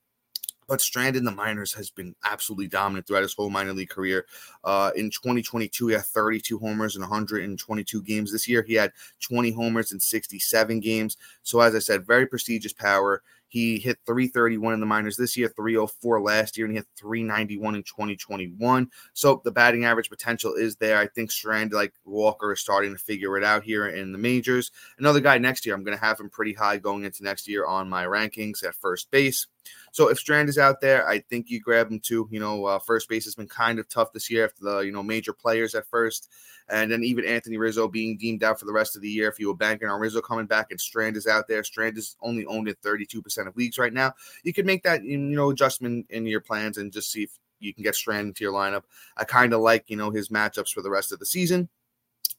But 0.69 0.81
Strand 0.81 1.17
in 1.17 1.25
the 1.25 1.31
minors 1.31 1.75
has 1.75 1.91
been 1.91 2.15
absolutely 2.25 2.69
dominant 2.69 3.07
throughout 3.07 3.23
his 3.23 3.35
whole 3.35 3.51
minor 3.51 3.73
league 3.73 3.91
career. 3.91 4.27
Uh, 4.65 4.91
in 4.97 5.11
2022, 5.11 5.89
he 5.89 5.95
had 5.95 6.05
32 6.05 6.59
homers 6.59 6.95
in 6.97 7.03
122 7.03 8.03
games. 8.03 8.33
This 8.33 8.49
year, 8.49 8.63
he 8.63 8.75
had 8.75 8.93
20 9.21 9.51
homers 9.51 9.93
in 9.93 10.01
67 10.01 10.81
games. 10.81 11.17
So, 11.43 11.61
as 11.61 11.75
I 11.75 11.81
said, 11.81 12.07
very 12.07 12.27
prestigious 12.27 12.73
power. 12.73 13.23
He 13.53 13.79
hit 13.79 13.99
331 14.07 14.73
in 14.73 14.81
the 14.81 14.87
minors 14.87 15.19
this 15.19 15.37
year, 15.37 15.53
304 15.55 16.23
last 16.23 16.57
year, 16.57 16.65
and 16.65 16.75
he 16.75 16.79
hit 16.79 16.87
391 16.97 17.75
in 17.75 17.83
2021. 17.83 18.91
So 19.13 19.43
the 19.45 19.51
batting 19.51 19.85
average 19.85 20.09
potential 20.09 20.55
is 20.55 20.77
there. 20.77 20.99
I 20.99 21.07
think 21.07 21.31
Strand, 21.31 21.75
like 21.75 21.93
Walker, 22.07 22.55
is 22.55 22.61
starting 22.61 22.93
to 22.93 22.99
figure 22.99 23.37
it 23.37 23.45
out 23.45 23.63
here 23.63 23.89
in 23.89 24.11
the 24.11 24.17
majors. 24.17 24.71
Another 24.99 25.21
guy 25.21 25.37
next 25.37 25.67
year, 25.67 25.75
I'm 25.75 25.85
going 25.85 25.95
to 25.95 26.03
have 26.03 26.19
him 26.19 26.31
pretty 26.31 26.55
high 26.55 26.79
going 26.79 27.05
into 27.05 27.25
next 27.25 27.47
year 27.47 27.67
on 27.67 27.91
my 27.91 28.07
rankings 28.07 28.65
at 28.65 28.75
first 28.75 29.11
base. 29.11 29.47
So 29.93 30.09
if 30.09 30.19
Strand 30.19 30.49
is 30.49 30.59
out 30.59 30.81
there, 30.81 31.07
I 31.07 31.21
think 31.21 31.51
you 31.51 31.61
grab 31.61 31.91
him 31.91 32.01
too. 32.01 32.27
You 32.31 32.41
know, 32.41 32.65
uh, 32.65 32.79
first 32.79 33.09
base 33.09 33.25
has 33.25 33.35
been 33.35 33.49
kind 33.49 33.79
of 33.79 33.89
tough 33.89 34.13
this 34.13 34.31
year 34.31 34.45
after 34.45 34.65
the 34.65 34.79
you 34.81 34.93
know 34.93 35.03
major 35.03 35.33
players 35.33 35.75
at 35.75 35.87
first, 35.87 36.31
and 36.69 36.91
then 36.91 37.05
even 37.05 37.25
Anthony 37.25 37.59
Rizzo 37.59 37.89
being 37.89 38.17
deemed 38.17 38.43
out 38.43 38.59
for 38.59 38.65
the 38.65 38.73
rest 38.73 38.97
of 38.97 39.03
the 39.03 39.11
year. 39.11 39.29
If 39.29 39.39
you 39.39 39.49
were 39.49 39.55
banking 39.55 39.89
on 39.89 40.01
Rizzo 40.01 40.21
coming 40.21 40.47
back 40.47 40.71
and 40.71 40.81
Strand 40.81 41.17
is 41.17 41.27
out 41.27 41.47
there, 41.47 41.63
Strand 41.63 41.99
is 41.99 42.17
only 42.23 42.47
owned 42.47 42.69
in 42.69 42.75
32% 42.77 43.47
of 43.47 43.57
leagues 43.57 43.79
right 43.79 43.93
now. 43.93 44.15
You 44.43 44.53
could 44.53 44.67
make 44.67 44.83
that 44.85 45.05
you 45.05 45.19
know 45.19 45.51
adjustment 45.51 46.07
in 46.11 46.27
your 46.27 46.41
plans 46.41 46.79
and 46.79 46.93
just 46.93 47.13
see 47.13 47.25
if 47.25 47.39
you 47.61 47.75
can 47.75 47.83
get 47.83 47.95
Strand 47.95 48.29
into 48.29 48.45
your 48.45 48.53
lineup. 48.53 48.85
I 49.17 49.25
kind 49.25 49.53
of 49.53 49.61
like 49.61 49.85
you 49.89 49.97
know 49.97 50.11
his 50.11 50.31
matchups 50.31 50.73
for 50.73 50.83
the 50.83 50.91
rest 50.91 51.13
of 51.13 51.19
the 51.19 51.27
season. 51.27 51.69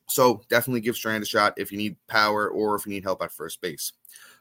So 0.07 0.41
definitely 0.49 0.81
give 0.81 0.95
Strand 0.95 1.23
a 1.23 1.25
shot 1.25 1.53
if 1.57 1.71
you 1.71 1.77
need 1.77 1.95
power 2.07 2.49
or 2.49 2.75
if 2.75 2.85
you 2.85 2.91
need 2.91 3.03
help 3.03 3.21
at 3.21 3.31
first 3.31 3.61
base. 3.61 3.93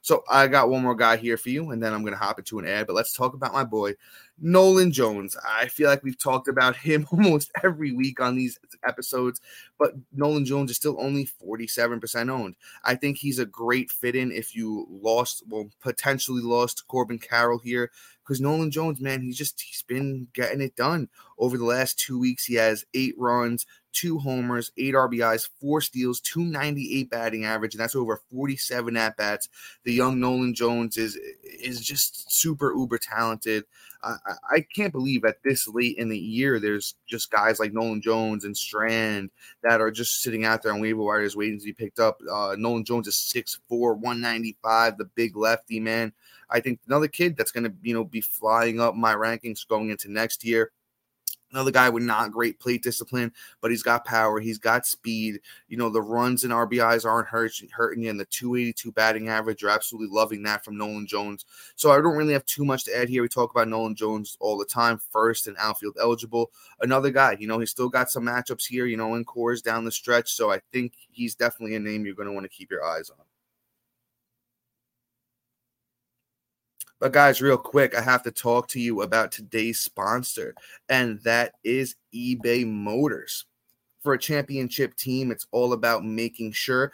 So 0.02 0.24
I 0.28 0.48
got 0.48 0.68
one 0.68 0.82
more 0.82 0.96
guy 0.96 1.16
here 1.16 1.36
for 1.36 1.48
you, 1.50 1.70
and 1.70 1.82
then 1.82 1.94
I'm 1.94 2.02
going 2.02 2.12
to 2.12 2.18
hop 2.18 2.38
into 2.38 2.58
an 2.58 2.66
ad. 2.66 2.86
But 2.86 2.94
let's 2.94 3.16
talk 3.16 3.34
about 3.34 3.52
my 3.52 3.64
boy, 3.64 3.94
Nolan 4.38 4.92
Jones. 4.92 5.36
I 5.46 5.68
feel 5.68 5.88
like 5.88 6.02
we've 6.02 6.18
talked 6.18 6.48
about 6.48 6.76
him 6.76 7.06
almost 7.12 7.50
every 7.62 7.92
week 7.92 8.20
on 8.20 8.36
these 8.36 8.58
episodes, 8.86 9.40
but 9.78 9.92
Nolan 10.12 10.44
Jones 10.44 10.70
is 10.70 10.76
still 10.76 10.96
only 11.00 11.28
47% 11.44 12.30
owned. 12.30 12.56
I 12.84 12.94
think 12.94 13.18
he's 13.18 13.38
a 13.38 13.46
great 13.46 13.90
fit 13.90 14.16
in 14.16 14.32
if 14.32 14.54
you 14.54 14.86
lost, 14.90 15.44
well, 15.48 15.70
potentially 15.80 16.42
lost 16.42 16.86
Corbin 16.88 17.18
Carroll 17.18 17.58
here 17.58 17.90
because 18.24 18.40
Nolan 18.40 18.70
Jones, 18.70 19.00
man, 19.00 19.20
he's 19.20 19.36
just 19.36 19.60
he's 19.60 19.82
been 19.82 20.28
getting 20.32 20.60
it 20.60 20.76
done 20.76 21.08
over 21.38 21.58
the 21.58 21.64
last 21.64 21.98
two 21.98 22.18
weeks. 22.18 22.44
He 22.44 22.54
has 22.54 22.84
eight 22.94 23.14
runs, 23.18 23.66
two 23.92 24.18
homers, 24.18 24.70
eight 24.76 24.94
RBIs, 24.94 25.48
four 25.60 25.80
steals, 25.80 26.20
298 26.20 27.10
batting 27.10 27.44
average, 27.44 27.74
and 27.74 27.80
that's 27.80 27.96
over 27.96 28.20
47 28.30 28.96
at 28.96 29.16
bats. 29.16 29.48
The 29.84 29.92
young 29.92 30.20
Nolan 30.20 30.54
Jones 30.54 30.96
is 30.96 31.18
is 31.42 31.80
just 31.80 32.32
super 32.32 32.72
uber 32.74 32.98
talented. 32.98 33.64
I, 34.02 34.16
I 34.50 34.66
can't 34.74 34.92
believe 34.92 35.24
at 35.24 35.42
this 35.44 35.68
late 35.68 35.96
in 35.98 36.08
the 36.08 36.18
year, 36.18 36.58
there's 36.58 36.96
just 37.06 37.30
guys 37.30 37.60
like 37.60 37.72
Nolan 37.72 38.00
Jones 38.00 38.44
and 38.44 38.56
Strand 38.56 39.30
that 39.62 39.80
are 39.80 39.90
just 39.90 40.22
sitting 40.22 40.44
out 40.44 40.62
there 40.62 40.72
on 40.72 40.80
waiver 40.80 41.02
wires 41.02 41.36
waiting 41.36 41.58
to 41.58 41.64
be 41.64 41.72
picked 41.72 42.00
up. 42.00 42.20
Uh, 42.30 42.56
Nolan 42.58 42.84
Jones 42.84 43.06
is 43.06 43.14
6'4, 43.14 43.58
195, 43.68 44.98
the 44.98 45.04
big 45.04 45.36
lefty 45.36 45.78
man. 45.78 46.12
I 46.50 46.60
think 46.60 46.80
another 46.86 47.08
kid 47.08 47.36
that's 47.36 47.52
going 47.52 47.64
to, 47.64 47.72
you 47.82 47.94
know, 47.94 48.04
be 48.04 48.20
flying 48.20 48.80
up 48.80 48.94
my 48.94 49.14
rankings 49.14 49.66
going 49.66 49.90
into 49.90 50.10
next 50.10 50.44
year. 50.44 50.72
Another 51.52 51.70
guy 51.70 51.90
with 51.90 52.02
not 52.02 52.32
great 52.32 52.58
plate 52.58 52.82
discipline, 52.82 53.32
but 53.60 53.70
he's 53.70 53.82
got 53.82 54.06
power. 54.06 54.40
He's 54.40 54.58
got 54.58 54.86
speed. 54.86 55.40
You 55.68 55.76
know, 55.76 55.90
the 55.90 56.00
runs 56.00 56.44
and 56.44 56.52
RBIs 56.52 57.04
aren't 57.04 57.28
hurting, 57.28 57.68
hurting 57.68 58.04
you. 58.04 58.10
And 58.10 58.18
the 58.18 58.24
282 58.24 58.90
batting 58.92 59.28
average, 59.28 59.60
you're 59.60 59.70
absolutely 59.70 60.14
loving 60.14 60.42
that 60.44 60.64
from 60.64 60.78
Nolan 60.78 61.06
Jones. 61.06 61.44
So 61.76 61.90
I 61.90 61.96
don't 61.96 62.16
really 62.16 62.32
have 62.32 62.46
too 62.46 62.64
much 62.64 62.84
to 62.84 62.96
add 62.96 63.08
here. 63.08 63.22
We 63.22 63.28
talk 63.28 63.50
about 63.50 63.68
Nolan 63.68 63.94
Jones 63.94 64.36
all 64.40 64.56
the 64.56 64.64
time, 64.64 64.98
first 65.10 65.46
and 65.46 65.56
outfield 65.58 65.96
eligible. 66.00 66.50
Another 66.80 67.10
guy, 67.10 67.36
you 67.38 67.46
know, 67.46 67.58
he's 67.58 67.70
still 67.70 67.88
got 67.88 68.10
some 68.10 68.24
matchups 68.24 68.66
here, 68.66 68.86
you 68.86 68.96
know, 68.96 69.14
in 69.14 69.24
Coors 69.24 69.62
down 69.62 69.84
the 69.84 69.92
stretch. 69.92 70.32
So 70.32 70.50
I 70.50 70.60
think 70.72 70.94
he's 71.10 71.34
definitely 71.34 71.76
a 71.76 71.80
name 71.80 72.06
you're 72.06 72.14
going 72.14 72.28
to 72.28 72.32
want 72.32 72.44
to 72.44 72.48
keep 72.48 72.70
your 72.70 72.84
eyes 72.84 73.10
on. 73.10 73.24
But, 77.02 77.10
guys, 77.10 77.42
real 77.42 77.56
quick, 77.56 77.96
I 77.96 78.00
have 78.00 78.22
to 78.22 78.30
talk 78.30 78.68
to 78.68 78.80
you 78.80 79.02
about 79.02 79.32
today's 79.32 79.80
sponsor, 79.80 80.54
and 80.88 81.20
that 81.22 81.54
is 81.64 81.96
eBay 82.14 82.64
Motors. 82.64 83.46
For 84.04 84.12
a 84.12 84.18
championship 84.18 84.94
team, 84.94 85.32
it's 85.32 85.48
all 85.50 85.72
about 85.72 86.04
making 86.04 86.52
sure 86.52 86.92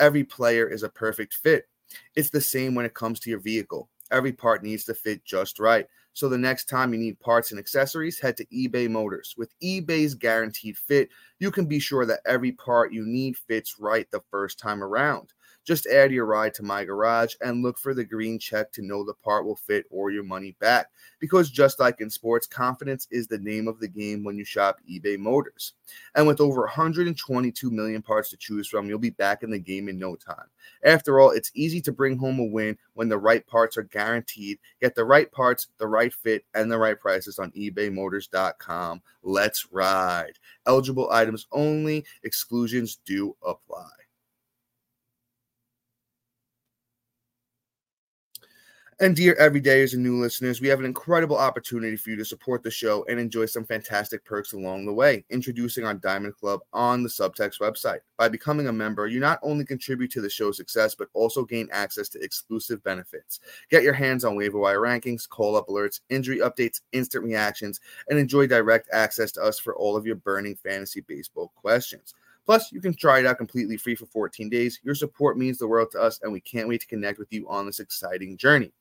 every 0.00 0.24
player 0.24 0.66
is 0.66 0.84
a 0.84 0.88
perfect 0.88 1.34
fit. 1.34 1.68
It's 2.16 2.30
the 2.30 2.40
same 2.40 2.74
when 2.74 2.86
it 2.86 2.94
comes 2.94 3.20
to 3.20 3.30
your 3.30 3.40
vehicle. 3.40 3.90
Every 4.10 4.32
part 4.32 4.62
needs 4.62 4.84
to 4.84 4.94
fit 4.94 5.22
just 5.22 5.58
right. 5.58 5.86
So 6.14 6.30
the 6.30 6.38
next 6.38 6.64
time 6.70 6.94
you 6.94 6.98
need 6.98 7.20
parts 7.20 7.50
and 7.50 7.60
accessories, 7.60 8.18
head 8.18 8.38
to 8.38 8.46
eBay 8.46 8.88
Motors. 8.88 9.34
With 9.36 9.52
eBay's 9.62 10.14
guaranteed 10.14 10.78
fit, 10.78 11.10
you 11.40 11.50
can 11.50 11.66
be 11.66 11.78
sure 11.78 12.06
that 12.06 12.20
every 12.24 12.52
part 12.52 12.94
you 12.94 13.04
need 13.04 13.36
fits 13.36 13.78
right 13.78 14.10
the 14.10 14.22
first 14.30 14.58
time 14.58 14.82
around. 14.82 15.34
Just 15.64 15.86
add 15.86 16.10
your 16.10 16.26
ride 16.26 16.54
to 16.54 16.62
my 16.62 16.84
garage 16.84 17.34
and 17.40 17.62
look 17.62 17.78
for 17.78 17.94
the 17.94 18.04
green 18.04 18.38
check 18.38 18.72
to 18.72 18.82
know 18.82 19.04
the 19.04 19.14
part 19.14 19.44
will 19.44 19.56
fit 19.56 19.84
or 19.90 20.10
your 20.10 20.24
money 20.24 20.56
back. 20.60 20.88
Because 21.20 21.50
just 21.50 21.78
like 21.78 22.00
in 22.00 22.10
sports, 22.10 22.46
confidence 22.46 23.06
is 23.10 23.28
the 23.28 23.38
name 23.38 23.68
of 23.68 23.78
the 23.78 23.88
game 23.88 24.24
when 24.24 24.36
you 24.36 24.44
shop 24.44 24.78
eBay 24.90 25.18
Motors. 25.18 25.74
And 26.16 26.26
with 26.26 26.40
over 26.40 26.62
122 26.62 27.70
million 27.70 28.02
parts 28.02 28.30
to 28.30 28.36
choose 28.36 28.66
from, 28.66 28.88
you'll 28.88 28.98
be 28.98 29.10
back 29.10 29.42
in 29.42 29.50
the 29.50 29.58
game 29.58 29.88
in 29.88 29.98
no 29.98 30.16
time. 30.16 30.46
After 30.84 31.20
all, 31.20 31.30
it's 31.30 31.52
easy 31.54 31.80
to 31.82 31.92
bring 31.92 32.18
home 32.18 32.40
a 32.40 32.44
win 32.44 32.76
when 32.94 33.08
the 33.08 33.18
right 33.18 33.46
parts 33.46 33.76
are 33.76 33.84
guaranteed. 33.84 34.58
Get 34.80 34.94
the 34.94 35.04
right 35.04 35.30
parts, 35.30 35.68
the 35.78 35.86
right 35.86 36.12
fit, 36.12 36.44
and 36.54 36.70
the 36.70 36.78
right 36.78 36.98
prices 36.98 37.38
on 37.38 37.52
ebaymotors.com. 37.52 39.02
Let's 39.22 39.68
ride. 39.70 40.38
Eligible 40.66 41.08
items 41.12 41.46
only, 41.52 42.04
exclusions 42.24 42.98
do 43.04 43.36
apply. 43.46 44.01
And 49.02 49.16
dear 49.16 49.34
everydayers 49.34 49.94
and 49.94 50.02
new 50.04 50.20
listeners, 50.20 50.60
we 50.60 50.68
have 50.68 50.78
an 50.78 50.86
incredible 50.86 51.36
opportunity 51.36 51.96
for 51.96 52.10
you 52.10 52.16
to 52.18 52.24
support 52.24 52.62
the 52.62 52.70
show 52.70 53.04
and 53.08 53.18
enjoy 53.18 53.46
some 53.46 53.64
fantastic 53.64 54.24
perks 54.24 54.52
along 54.52 54.86
the 54.86 54.92
way. 54.92 55.24
Introducing 55.28 55.84
our 55.84 55.94
Diamond 55.94 56.36
Club 56.36 56.60
on 56.72 57.02
the 57.02 57.08
Subtext 57.08 57.58
website. 57.58 57.98
By 58.16 58.28
becoming 58.28 58.68
a 58.68 58.72
member, 58.72 59.08
you 59.08 59.18
not 59.18 59.40
only 59.42 59.64
contribute 59.64 60.12
to 60.12 60.20
the 60.20 60.30
show's 60.30 60.56
success, 60.56 60.94
but 60.94 61.08
also 61.14 61.44
gain 61.44 61.68
access 61.72 62.08
to 62.10 62.22
exclusive 62.22 62.80
benefits. 62.84 63.40
Get 63.70 63.82
your 63.82 63.92
hands 63.92 64.24
on 64.24 64.36
waiver 64.36 64.60
wire 64.60 64.78
rankings, 64.78 65.28
call 65.28 65.56
up 65.56 65.66
alerts, 65.66 65.98
injury 66.08 66.38
updates, 66.38 66.80
instant 66.92 67.24
reactions, 67.24 67.80
and 68.08 68.20
enjoy 68.20 68.46
direct 68.46 68.88
access 68.92 69.32
to 69.32 69.42
us 69.42 69.58
for 69.58 69.74
all 69.74 69.96
of 69.96 70.06
your 70.06 70.14
burning 70.14 70.54
fantasy 70.54 71.00
baseball 71.00 71.50
questions. 71.56 72.14
Plus, 72.44 72.72
you 72.72 72.80
can 72.80 72.94
try 72.94 73.20
it 73.20 73.26
out 73.26 73.38
completely 73.38 73.76
free 73.76 73.94
for 73.94 74.06
14 74.06 74.48
days. 74.48 74.80
Your 74.82 74.94
support 74.94 75.38
means 75.38 75.58
the 75.58 75.68
world 75.68 75.90
to 75.92 76.00
us, 76.00 76.20
and 76.22 76.32
we 76.32 76.40
can't 76.40 76.68
wait 76.68 76.80
to 76.80 76.86
connect 76.86 77.18
with 77.18 77.32
you 77.32 77.48
on 77.48 77.66
this 77.66 77.80
exciting 77.80 78.36
journey. 78.36 78.72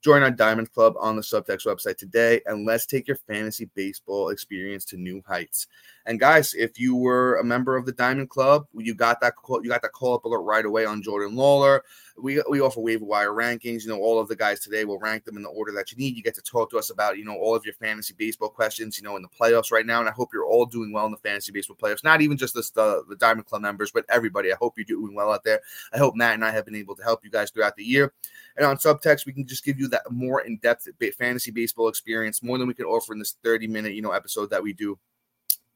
Join 0.00 0.22
our 0.22 0.30
Diamond 0.30 0.70
Club 0.72 0.94
on 1.00 1.16
the 1.16 1.22
Subtext 1.22 1.66
website 1.66 1.96
today, 1.96 2.40
and 2.46 2.64
let's 2.64 2.86
take 2.86 3.08
your 3.08 3.16
fantasy 3.16 3.68
baseball 3.74 4.28
experience 4.28 4.84
to 4.86 4.96
new 4.96 5.20
heights. 5.26 5.66
And 6.06 6.20
guys, 6.20 6.54
if 6.54 6.78
you 6.78 6.94
were 6.94 7.36
a 7.36 7.44
member 7.44 7.76
of 7.76 7.84
the 7.84 7.92
Diamond 7.92 8.30
Club, 8.30 8.66
you 8.74 8.94
got 8.94 9.20
that 9.20 9.34
call, 9.34 9.62
you 9.62 9.68
got 9.68 9.82
that 9.82 9.92
call 9.92 10.14
up 10.14 10.24
alert 10.24 10.40
right 10.40 10.64
away 10.64 10.86
on 10.86 11.02
Jordan 11.02 11.34
Lawlar. 11.34 11.80
We 12.16 12.42
we 12.48 12.60
offer 12.60 12.80
waiver 12.80 13.04
wire 13.04 13.32
rankings. 13.32 13.82
You 13.82 13.88
know, 13.88 13.98
all 13.98 14.20
of 14.20 14.28
the 14.28 14.36
guys 14.36 14.60
today 14.60 14.84
will 14.84 15.00
rank 15.00 15.24
them 15.24 15.36
in 15.36 15.42
the 15.42 15.48
order 15.50 15.72
that 15.72 15.90
you 15.90 15.98
need. 15.98 16.16
You 16.16 16.22
get 16.22 16.34
to 16.36 16.42
talk 16.42 16.70
to 16.70 16.78
us 16.78 16.90
about 16.90 17.18
you 17.18 17.24
know 17.24 17.36
all 17.36 17.54
of 17.54 17.64
your 17.64 17.74
fantasy 17.74 18.14
baseball 18.16 18.48
questions. 18.48 18.96
You 18.96 19.04
know, 19.04 19.16
in 19.16 19.22
the 19.22 19.28
playoffs 19.28 19.72
right 19.72 19.84
now, 19.84 20.00
and 20.00 20.08
I 20.08 20.12
hope 20.12 20.30
you're 20.32 20.46
all 20.46 20.64
doing 20.64 20.92
well 20.92 21.06
in 21.06 21.12
the 21.12 21.18
fantasy 21.18 21.52
baseball 21.52 21.76
playoffs. 21.76 22.04
Not 22.04 22.20
even 22.20 22.36
just 22.36 22.54
the 22.54 22.62
the, 22.74 23.02
the 23.08 23.16
Diamond 23.16 23.46
Club 23.46 23.62
members, 23.62 23.90
but 23.90 24.04
everybody. 24.08 24.52
I 24.52 24.56
hope 24.56 24.74
you're 24.78 24.84
doing 24.84 25.14
well 25.14 25.32
out 25.32 25.44
there. 25.44 25.60
I 25.92 25.98
hope 25.98 26.14
Matt 26.14 26.34
and 26.34 26.44
I 26.44 26.52
have 26.52 26.64
been 26.64 26.76
able 26.76 26.94
to 26.94 27.02
help 27.02 27.24
you 27.24 27.30
guys 27.30 27.50
throughout 27.50 27.76
the 27.76 27.84
year. 27.84 28.14
And 28.56 28.66
on 28.66 28.76
Subtext, 28.76 29.26
we 29.26 29.32
can 29.32 29.46
just 29.46 29.64
give 29.64 29.78
you 29.78 29.87
that 29.90 30.10
more 30.10 30.40
in 30.42 30.58
depth 30.58 30.88
fantasy 31.16 31.50
baseball 31.50 31.88
experience, 31.88 32.42
more 32.42 32.58
than 32.58 32.68
we 32.68 32.74
can 32.74 32.86
offer 32.86 33.12
in 33.12 33.18
this 33.18 33.36
30 33.42 33.66
minute 33.66 33.94
you 33.94 34.02
know 34.02 34.12
episode 34.12 34.50
that 34.50 34.62
we 34.62 34.72
do 34.72 34.98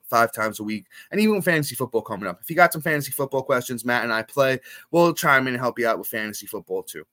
five 0.09 0.33
times 0.33 0.61
a 0.61 0.63
week, 0.63 0.87
and 1.11 1.21
even 1.21 1.41
fantasy 1.41 1.75
football 1.75 2.03
coming 2.03 2.29
up. 2.29 2.39
If 2.43 2.51
you 2.51 2.57
got 2.57 2.73
some 2.73 2.83
fantasy 2.83 3.13
football 3.13 3.43
questions, 3.43 3.85
Matt 3.85 4.05
and 4.05 4.13
I 4.13 4.23
play, 4.23 4.61
we'll 4.91 5.15
chime 5.15 5.49
in 5.49 5.55
and 5.55 5.63
help 5.63 5.79
you 5.79 5.87
out 5.87 5.99
with 5.99 6.09
fantasy 6.09 6.47
football 6.47 6.83
too. 6.83 7.05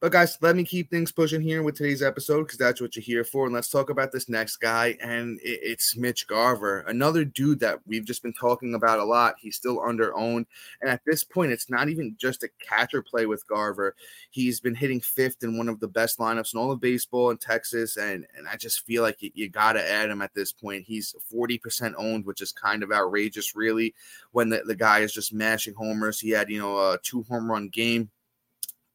But 0.00 0.12
guys, 0.12 0.38
let 0.40 0.56
me 0.56 0.64
keep 0.64 0.88
things 0.88 1.12
pushing 1.12 1.42
here 1.42 1.62
with 1.62 1.76
today's 1.76 2.02
episode 2.02 2.44
because 2.44 2.56
that's 2.56 2.80
what 2.80 2.96
you're 2.96 3.02
here 3.02 3.22
for. 3.22 3.44
And 3.44 3.54
let's 3.54 3.68
talk 3.68 3.90
about 3.90 4.12
this 4.12 4.30
next 4.30 4.56
guy, 4.56 4.96
and 4.98 5.38
it's 5.42 5.94
Mitch 5.94 6.26
Garver, 6.26 6.86
another 6.88 7.22
dude 7.22 7.60
that 7.60 7.80
we've 7.86 8.06
just 8.06 8.22
been 8.22 8.32
talking 8.32 8.74
about 8.74 8.98
a 8.98 9.04
lot. 9.04 9.34
He's 9.38 9.56
still 9.56 9.78
under 9.82 10.16
owned, 10.16 10.46
and 10.80 10.88
at 10.88 11.02
this 11.04 11.22
point, 11.22 11.52
it's 11.52 11.68
not 11.68 11.90
even 11.90 12.16
just 12.18 12.42
a 12.42 12.48
catcher 12.66 13.02
play 13.02 13.26
with 13.26 13.46
Garver. 13.46 13.94
He's 14.30 14.58
been 14.58 14.74
hitting 14.74 15.02
fifth 15.02 15.42
in 15.42 15.58
one 15.58 15.68
of 15.68 15.80
the 15.80 15.88
best 15.88 16.18
lineups 16.18 16.54
in 16.54 16.60
all 16.60 16.72
of 16.72 16.80
baseball 16.80 17.28
in 17.28 17.36
Texas, 17.36 17.98
and 17.98 18.26
and 18.34 18.48
I 18.48 18.56
just 18.56 18.86
feel 18.86 19.02
like 19.02 19.20
you, 19.20 19.30
you 19.34 19.50
got 19.50 19.74
to 19.74 19.86
add 19.86 20.08
him 20.08 20.22
at 20.22 20.32
this 20.32 20.50
point. 20.50 20.86
He's 20.86 21.14
40% 21.30 21.92
owned, 21.98 22.24
which 22.24 22.40
is 22.40 22.52
kind 22.52 22.82
of 22.82 22.90
outrageous, 22.90 23.54
really, 23.54 23.94
when 24.32 24.48
the, 24.48 24.62
the 24.64 24.74
guy 24.74 25.00
is 25.00 25.12
just 25.12 25.34
mashing 25.34 25.74
homers. 25.74 26.18
He 26.18 26.30
had 26.30 26.48
you 26.48 26.58
know 26.58 26.78
a 26.78 26.98
two 27.02 27.22
home 27.24 27.50
run 27.50 27.68
game 27.68 28.08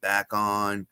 back 0.02 0.34
on 0.34 0.88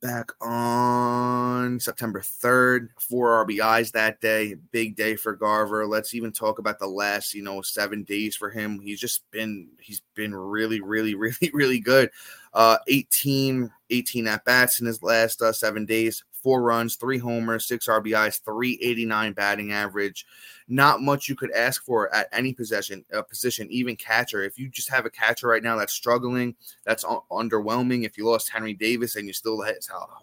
back 0.00 0.30
on 0.40 1.78
September 1.78 2.20
3rd. 2.20 2.88
Four 2.98 3.44
RBIs 3.44 3.92
that 3.92 4.20
day. 4.20 4.54
Big 4.72 4.96
day 4.96 5.16
for 5.16 5.34
Garver. 5.34 5.86
Let's 5.86 6.14
even 6.14 6.32
talk 6.32 6.58
about 6.58 6.78
the 6.78 6.86
last, 6.86 7.34
you 7.34 7.42
know, 7.42 7.62
seven 7.62 8.02
days 8.04 8.34
for 8.36 8.50
him. 8.50 8.80
He's 8.80 9.00
just 9.00 9.28
been 9.30 9.68
he's 9.80 10.02
been 10.14 10.34
really, 10.34 10.80
really, 10.80 11.14
really, 11.16 11.50
really 11.52 11.80
good. 11.80 12.10
Uh 12.52 12.78
18, 12.88 13.70
18 13.90 14.26
at 14.26 14.44
bats 14.44 14.80
in 14.80 14.86
his 14.86 15.02
last 15.02 15.40
uh, 15.42 15.52
seven 15.52 15.86
days 15.86 16.24
four 16.42 16.62
runs, 16.62 16.96
three 16.96 17.18
homers, 17.18 17.66
six 17.66 17.86
RBIs, 17.86 18.40
389 18.42 19.32
batting 19.32 19.72
average. 19.72 20.26
Not 20.68 21.02
much 21.02 21.28
you 21.28 21.34
could 21.34 21.50
ask 21.52 21.84
for 21.84 22.14
at 22.14 22.28
any 22.32 22.52
possession 22.52 23.04
uh, 23.12 23.22
position, 23.22 23.66
even 23.70 23.96
catcher. 23.96 24.42
If 24.42 24.58
you 24.58 24.68
just 24.68 24.88
have 24.88 25.04
a 25.04 25.10
catcher 25.10 25.48
right 25.48 25.62
now 25.62 25.76
that's 25.76 25.92
struggling, 25.92 26.54
that's 26.84 27.04
un- 27.04 27.20
underwhelming. 27.30 28.04
If 28.04 28.16
you 28.16 28.24
lost 28.24 28.50
Henry 28.50 28.74
Davis 28.74 29.16
and 29.16 29.26
you 29.26 29.32
still 29.32 29.60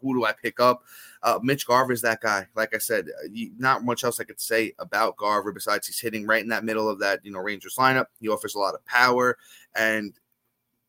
who 0.02 0.14
do 0.14 0.26
I 0.26 0.32
pick 0.32 0.60
up? 0.60 0.84
Uh, 1.22 1.40
Mitch 1.44 1.68
Garver 1.68 1.92
is 1.92 2.02
that 2.02 2.22
guy. 2.22 2.48
Like 2.56 2.74
I 2.74 2.78
said, 2.78 3.08
uh, 3.08 3.28
not 3.58 3.84
much 3.84 4.04
else 4.04 4.20
I 4.20 4.24
could 4.24 4.40
say 4.40 4.74
about 4.80 5.18
Garver 5.18 5.52
besides 5.52 5.88
he's 5.88 6.00
hitting 6.00 6.26
right 6.26 6.42
in 6.42 6.50
that 6.50 6.64
middle 6.64 6.90
of 6.90 7.00
that 7.00 7.26
you 7.26 7.32
know 7.32 7.40
Rangers 7.40 7.76
lineup. 7.76 8.06
He 8.20 8.30
offers 8.30 8.56
a 8.56 8.60
lot 8.60 8.76
of 8.76 8.86
power 8.86 9.38
and 9.76 10.14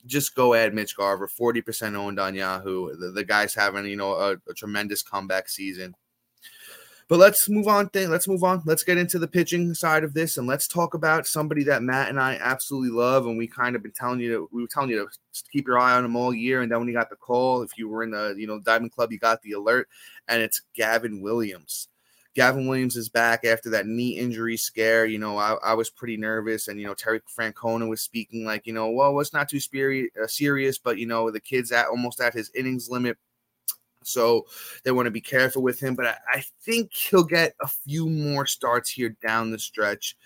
just 0.07 0.35
go 0.35 0.55
add 0.55 0.75
Mitch 0.75 0.97
Garver, 0.97 1.29
40% 1.29 1.95
owned 1.95 2.19
on 2.19 2.35
Yahoo. 2.35 2.97
The, 2.97 3.11
the 3.11 3.25
guy's 3.25 3.55
having, 3.55 3.87
you 3.87 3.97
know, 3.97 4.13
a, 4.15 4.37
a, 4.49 4.55
tremendous 4.55 5.03
comeback 5.03 5.49
season. 5.49 5.95
But 7.09 7.19
let's 7.19 7.49
move 7.49 7.69
on. 7.69 7.89
Th- 7.89 8.09
let's 8.09 8.29
move 8.29 8.45
on. 8.45 8.63
Let's 8.67 8.85
get 8.85 8.99
into 8.99 9.19
the 9.19 9.27
pitching 9.27 9.73
side 9.73 10.05
of 10.05 10.13
this, 10.13 10.37
and 10.37 10.47
let's 10.47 10.69
talk 10.69 10.93
about 10.93 11.27
somebody 11.27 11.65
that 11.65 11.83
Matt 11.83 12.11
and 12.11 12.21
I 12.21 12.35
absolutely 12.35 12.91
love. 12.91 13.27
And 13.27 13.39
we 13.39 13.47
kind 13.47 13.75
of 13.75 13.83
been 13.83 13.93
telling 13.93 14.21
you 14.21 14.33
to, 14.33 14.49
we 14.53 14.61
were 14.61 14.69
telling 14.69 14.91
you 14.91 14.99
to 14.99 15.43
keep 15.51 15.67
your 15.67 15.79
eye 15.79 15.95
on 15.95 16.05
him 16.05 16.17
all 16.17 16.35
year. 16.35 16.61
And 16.61 16.71
then 16.71 16.81
when 16.81 16.89
he 16.89 16.93
got 16.93 17.09
the 17.09 17.17
call, 17.17 17.63
if 17.63 17.79
you 17.79 17.89
were 17.89 18.03
in 18.03 18.11
the, 18.11 18.35
you 18.37 18.47
know, 18.47 18.61
Diamond 18.61 18.93
Club, 18.93 19.11
you 19.11 19.19
got 19.19 19.41
the 19.41 19.53
alert, 19.53 19.89
and 20.29 20.43
it's 20.43 20.61
Gavin 20.75 21.23
Williams. 21.23 21.89
Gavin 22.35 22.67
Williams 22.67 22.97
is 22.97 23.09
back 23.09 23.45
after 23.45 23.71
that 23.71 23.87
knee 23.87 24.17
injury 24.17 24.57
scare. 24.57 25.07
You 25.07 25.19
know, 25.19 25.39
I, 25.39 25.55
I 25.55 25.75
was 25.75 25.91
pretty 25.91 26.17
nervous, 26.17 26.69
and 26.69 26.81
you 26.81 26.87
know, 26.87 26.95
Terry 26.95 27.21
Francona 27.37 27.89
was 27.89 28.03
speaking 28.03 28.45
like, 28.45 28.67
you 28.67 28.73
know, 28.73 28.91
well, 28.91 29.19
it's 29.21 29.33
not 29.33 29.49
too 29.49 29.57
spiri- 29.57 30.09
uh, 30.23 30.27
serious, 30.27 30.79
but 30.79 30.99
you 30.99 31.07
know, 31.07 31.31
the 31.31 31.41
kid's 31.41 31.73
at 31.73 31.89
almost 31.89 32.21
at 32.21 32.35
his 32.35 32.51
innings 32.55 32.89
limit. 32.89 33.17
So 34.05 34.47
they 34.85 34.93
want 34.93 35.07
to 35.07 35.11
be 35.11 35.21
careful 35.21 35.63
with 35.63 35.81
him, 35.81 35.95
but 35.95 36.07
I, 36.07 36.17
I 36.35 36.45
think 36.63 36.95
he'll 36.95 37.25
get 37.25 37.55
a 37.61 37.69
few 37.69 38.09
more 38.09 38.47
starts 38.47 38.89
here 38.91 39.17
down 39.27 39.51
the 39.51 39.59
stretch. 39.59 40.17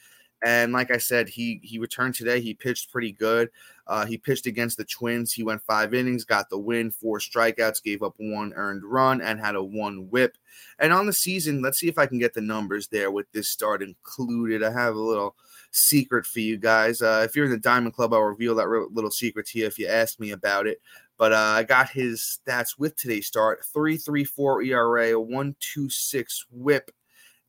And 0.45 0.73
like 0.73 0.91
I 0.91 0.99
said, 0.99 1.29
he 1.29 1.61
he 1.63 1.79
returned 1.79 2.15
today. 2.15 2.41
He 2.41 2.55
pitched 2.55 2.91
pretty 2.91 3.13
good. 3.13 3.51
Uh, 3.87 4.07
he 4.07 4.17
pitched 4.17 4.47
against 4.47 4.77
the 4.77 4.85
Twins. 4.85 5.33
He 5.33 5.43
went 5.43 5.63
five 5.63 5.95
innings, 5.95 6.25
got 6.25 6.51
the 6.51 6.59
win, 6.59 6.91
four 6.91 7.19
strikeouts, 7.19 7.83
gave 7.83 8.03
up 8.03 8.15
one 8.17 8.53
earned 8.55 8.85
run, 8.85 9.21
and 9.21 9.39
had 9.39 9.55
a 9.55 9.63
one 9.63 10.11
whip. 10.11 10.37
And 10.79 10.93
on 10.93 11.07
the 11.07 11.13
season, 11.13 11.63
let's 11.63 11.79
see 11.79 11.89
if 11.89 11.99
I 11.99 12.07
can 12.07 12.19
get 12.19 12.35
the 12.35 12.41
numbers 12.41 12.89
there 12.89 13.11
with 13.11 13.31
this 13.33 13.49
start 13.49 13.83
included. 13.83 14.63
I 14.63 14.73
have 14.73 14.95
a 14.95 15.01
little 15.01 15.37
secret 15.71 16.27
for 16.27 16.41
you 16.41 16.57
guys. 16.57 17.03
Uh, 17.03 17.23
if 17.25 17.35
you're 17.35 17.47
in 17.47 17.51
the 17.51 17.59
Diamond 17.59 17.95
Club, 17.95 18.13
I'll 18.13 18.23
reveal 18.23 18.55
that 18.57 18.69
little 18.93 19.11
secret 19.11 19.47
to 19.49 19.59
you 19.59 19.67
if 19.67 19.79
you 19.79 19.89
ask 19.89 20.19
me 20.19 20.33
about 20.33 20.67
it. 20.67 20.81
But 21.19 21.33
uh, 21.33 21.37
I 21.37 21.63
got 21.63 21.91
his 21.91 22.41
stats 22.47 22.79
with 22.79 22.97
today's 22.97 23.27
start: 23.27 23.65
three 23.65 23.97
three 23.97 24.25
four 24.25 24.63
ERA, 24.63 25.19
one 25.21 25.55
two 25.61 25.89
six 25.89 26.47
WHIP, 26.51 26.91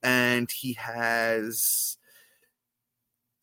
and 0.03 0.51
he 0.51 0.73
has 0.73 1.97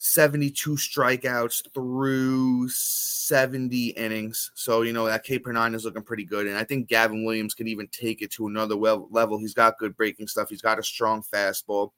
72 0.02 0.76
strikeouts 0.76 1.74
through 1.74 2.70
70 2.70 3.88
innings. 3.90 4.50
So, 4.54 4.80
you 4.80 4.94
know, 4.94 5.04
that 5.04 5.24
K 5.24 5.38
per 5.38 5.52
nine 5.52 5.74
is 5.74 5.84
looking 5.84 6.02
pretty 6.02 6.24
good. 6.24 6.46
And 6.46 6.56
I 6.56 6.64
think 6.64 6.88
Gavin 6.88 7.22
Williams 7.22 7.52
can 7.52 7.68
even 7.68 7.86
take 7.88 8.22
it 8.22 8.30
to 8.32 8.46
another 8.46 8.74
level. 8.74 9.38
He's 9.38 9.52
got 9.52 9.76
good 9.76 9.94
breaking 9.94 10.26
stuff, 10.26 10.48
he's 10.48 10.62
got 10.62 10.78
a 10.78 10.82
strong 10.82 11.22
fastball. 11.22 11.90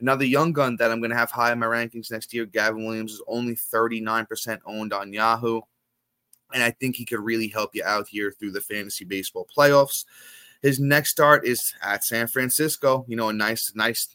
Another 0.00 0.24
young 0.24 0.54
gun 0.54 0.76
that 0.76 0.90
I'm 0.90 1.00
going 1.00 1.10
to 1.10 1.16
have 1.16 1.30
high 1.30 1.52
in 1.52 1.58
my 1.58 1.66
rankings 1.66 2.10
next 2.10 2.32
year, 2.32 2.46
Gavin 2.46 2.86
Williams, 2.86 3.12
is 3.12 3.22
only 3.26 3.54
39% 3.54 4.58
owned 4.64 4.94
on 4.94 5.12
Yahoo. 5.12 5.60
And 6.54 6.62
I 6.62 6.70
think 6.70 6.96
he 6.96 7.04
could 7.04 7.20
really 7.20 7.48
help 7.48 7.74
you 7.74 7.84
out 7.84 8.08
here 8.08 8.32
through 8.32 8.52
the 8.52 8.62
fantasy 8.62 9.04
baseball 9.04 9.46
playoffs. 9.54 10.06
His 10.62 10.80
next 10.80 11.10
start 11.10 11.46
is 11.46 11.74
at 11.82 12.02
San 12.02 12.28
Francisco. 12.28 13.04
You 13.08 13.16
know, 13.16 13.28
a 13.28 13.32
nice, 13.34 13.72
nice 13.74 14.08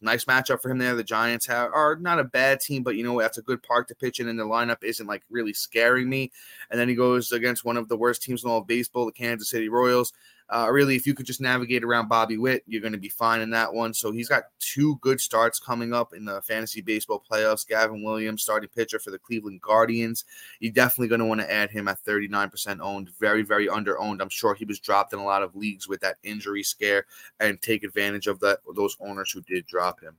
nice 0.00 0.24
matchup 0.24 0.62
for 0.62 0.70
him 0.70 0.78
there. 0.78 0.94
The 0.94 1.04
Giants 1.04 1.46
have, 1.46 1.72
are 1.72 1.96
not 1.96 2.18
a 2.18 2.24
bad 2.24 2.60
team, 2.60 2.82
but 2.82 2.96
you 2.96 3.04
know 3.04 3.20
that's 3.20 3.38
a 3.38 3.42
good 3.42 3.62
park 3.62 3.88
to 3.88 3.94
pitch 3.94 4.20
in, 4.20 4.28
and 4.28 4.38
the 4.38 4.44
lineup 4.44 4.82
isn't 4.82 5.06
like 5.06 5.22
really 5.30 5.52
scaring 5.52 6.08
me. 6.08 6.32
And 6.70 6.78
then 6.78 6.88
he 6.88 6.94
goes 6.94 7.32
against 7.32 7.64
one 7.64 7.76
of 7.76 7.88
the 7.88 7.96
worst 7.96 8.22
teams 8.22 8.44
in 8.44 8.50
all 8.50 8.58
of 8.58 8.66
baseball, 8.66 9.06
the 9.06 9.12
Kansas 9.12 9.50
City 9.50 9.68
Royals. 9.68 10.12
Uh, 10.52 10.68
really, 10.68 10.96
if 10.96 11.06
you 11.06 11.14
could 11.14 11.26
just 11.26 11.40
navigate 11.40 11.84
around 11.84 12.08
Bobby 12.08 12.36
Witt, 12.36 12.64
you're 12.66 12.80
going 12.80 12.92
to 12.92 12.98
be 12.98 13.08
fine 13.08 13.40
in 13.40 13.50
that 13.50 13.72
one. 13.72 13.94
So 13.94 14.10
he's 14.10 14.28
got 14.28 14.44
two 14.58 14.96
good 15.00 15.20
starts 15.20 15.60
coming 15.60 15.94
up 15.94 16.12
in 16.12 16.24
the 16.24 16.42
fantasy 16.42 16.80
baseball 16.80 17.22
playoffs. 17.30 17.66
Gavin 17.66 18.02
Williams, 18.02 18.42
starting 18.42 18.68
pitcher 18.68 18.98
for 18.98 19.12
the 19.12 19.18
Cleveland 19.18 19.60
Guardians. 19.62 20.24
You're 20.58 20.72
definitely 20.72 21.06
going 21.06 21.20
to 21.20 21.26
want 21.26 21.40
to 21.40 21.52
add 21.52 21.70
him 21.70 21.86
at 21.86 22.02
39% 22.04 22.80
owned. 22.80 23.10
Very, 23.20 23.42
very 23.42 23.68
under 23.68 24.00
owned. 24.00 24.20
I'm 24.20 24.28
sure 24.28 24.54
he 24.54 24.64
was 24.64 24.80
dropped 24.80 25.12
in 25.12 25.20
a 25.20 25.24
lot 25.24 25.44
of 25.44 25.54
leagues 25.54 25.86
with 25.86 26.00
that 26.00 26.16
injury 26.24 26.64
scare 26.64 27.06
and 27.38 27.62
take 27.62 27.84
advantage 27.84 28.26
of 28.26 28.40
that 28.40 28.58
those 28.74 28.96
owners 29.00 29.30
who 29.30 29.42
did 29.42 29.66
drop 29.66 30.00
him. 30.00 30.16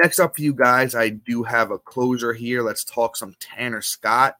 Next 0.00 0.18
up 0.18 0.36
for 0.36 0.42
you 0.42 0.54
guys, 0.54 0.96
I 0.96 1.10
do 1.10 1.44
have 1.44 1.70
a 1.70 1.78
closer 1.78 2.32
here. 2.32 2.62
Let's 2.62 2.84
talk 2.84 3.16
some 3.16 3.36
Tanner 3.38 3.82
Scott. 3.82 4.36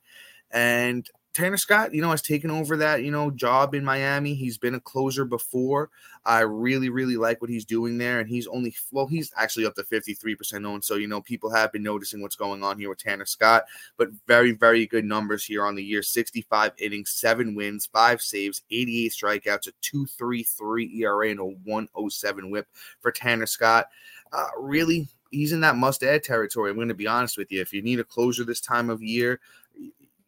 And 0.50 1.08
Tanner 1.38 1.56
Scott, 1.56 1.94
you 1.94 2.02
know, 2.02 2.10
has 2.10 2.20
taken 2.20 2.50
over 2.50 2.76
that, 2.78 3.04
you 3.04 3.12
know, 3.12 3.30
job 3.30 3.72
in 3.72 3.84
Miami. 3.84 4.34
He's 4.34 4.58
been 4.58 4.74
a 4.74 4.80
closer 4.80 5.24
before. 5.24 5.88
I 6.24 6.40
really, 6.40 6.88
really 6.88 7.16
like 7.16 7.40
what 7.40 7.48
he's 7.48 7.64
doing 7.64 7.96
there. 7.96 8.18
And 8.18 8.28
he's 8.28 8.48
only, 8.48 8.74
well, 8.90 9.06
he's 9.06 9.30
actually 9.36 9.64
up 9.64 9.76
to 9.76 9.84
53% 9.84 10.66
owned. 10.66 10.82
So, 10.82 10.96
you 10.96 11.06
know, 11.06 11.20
people 11.20 11.54
have 11.54 11.70
been 11.70 11.84
noticing 11.84 12.20
what's 12.20 12.34
going 12.34 12.64
on 12.64 12.76
here 12.76 12.88
with 12.88 12.98
Tanner 12.98 13.24
Scott, 13.24 13.66
but 13.96 14.08
very, 14.26 14.50
very 14.50 14.84
good 14.84 15.04
numbers 15.04 15.44
here 15.44 15.64
on 15.64 15.76
the 15.76 15.84
year 15.84 16.02
65 16.02 16.72
innings, 16.78 17.10
seven 17.10 17.54
wins, 17.54 17.86
five 17.86 18.20
saves, 18.20 18.62
88 18.72 19.12
strikeouts, 19.12 19.68
a 19.68 19.72
2.33 19.80 20.92
ERA, 20.96 21.30
and 21.30 21.38
a 21.38 21.44
107 21.44 22.50
whip 22.50 22.66
for 22.98 23.12
Tanner 23.12 23.46
Scott. 23.46 23.86
Uh, 24.32 24.48
really, 24.58 25.06
he's 25.30 25.52
in 25.52 25.60
that 25.60 25.76
must 25.76 26.02
add 26.02 26.24
territory. 26.24 26.70
I'm 26.70 26.76
going 26.76 26.88
to 26.88 26.94
be 26.94 27.06
honest 27.06 27.38
with 27.38 27.52
you. 27.52 27.60
If 27.60 27.72
you 27.72 27.80
need 27.80 28.00
a 28.00 28.04
closer 28.04 28.42
this 28.42 28.60
time 28.60 28.90
of 28.90 29.04
year, 29.04 29.38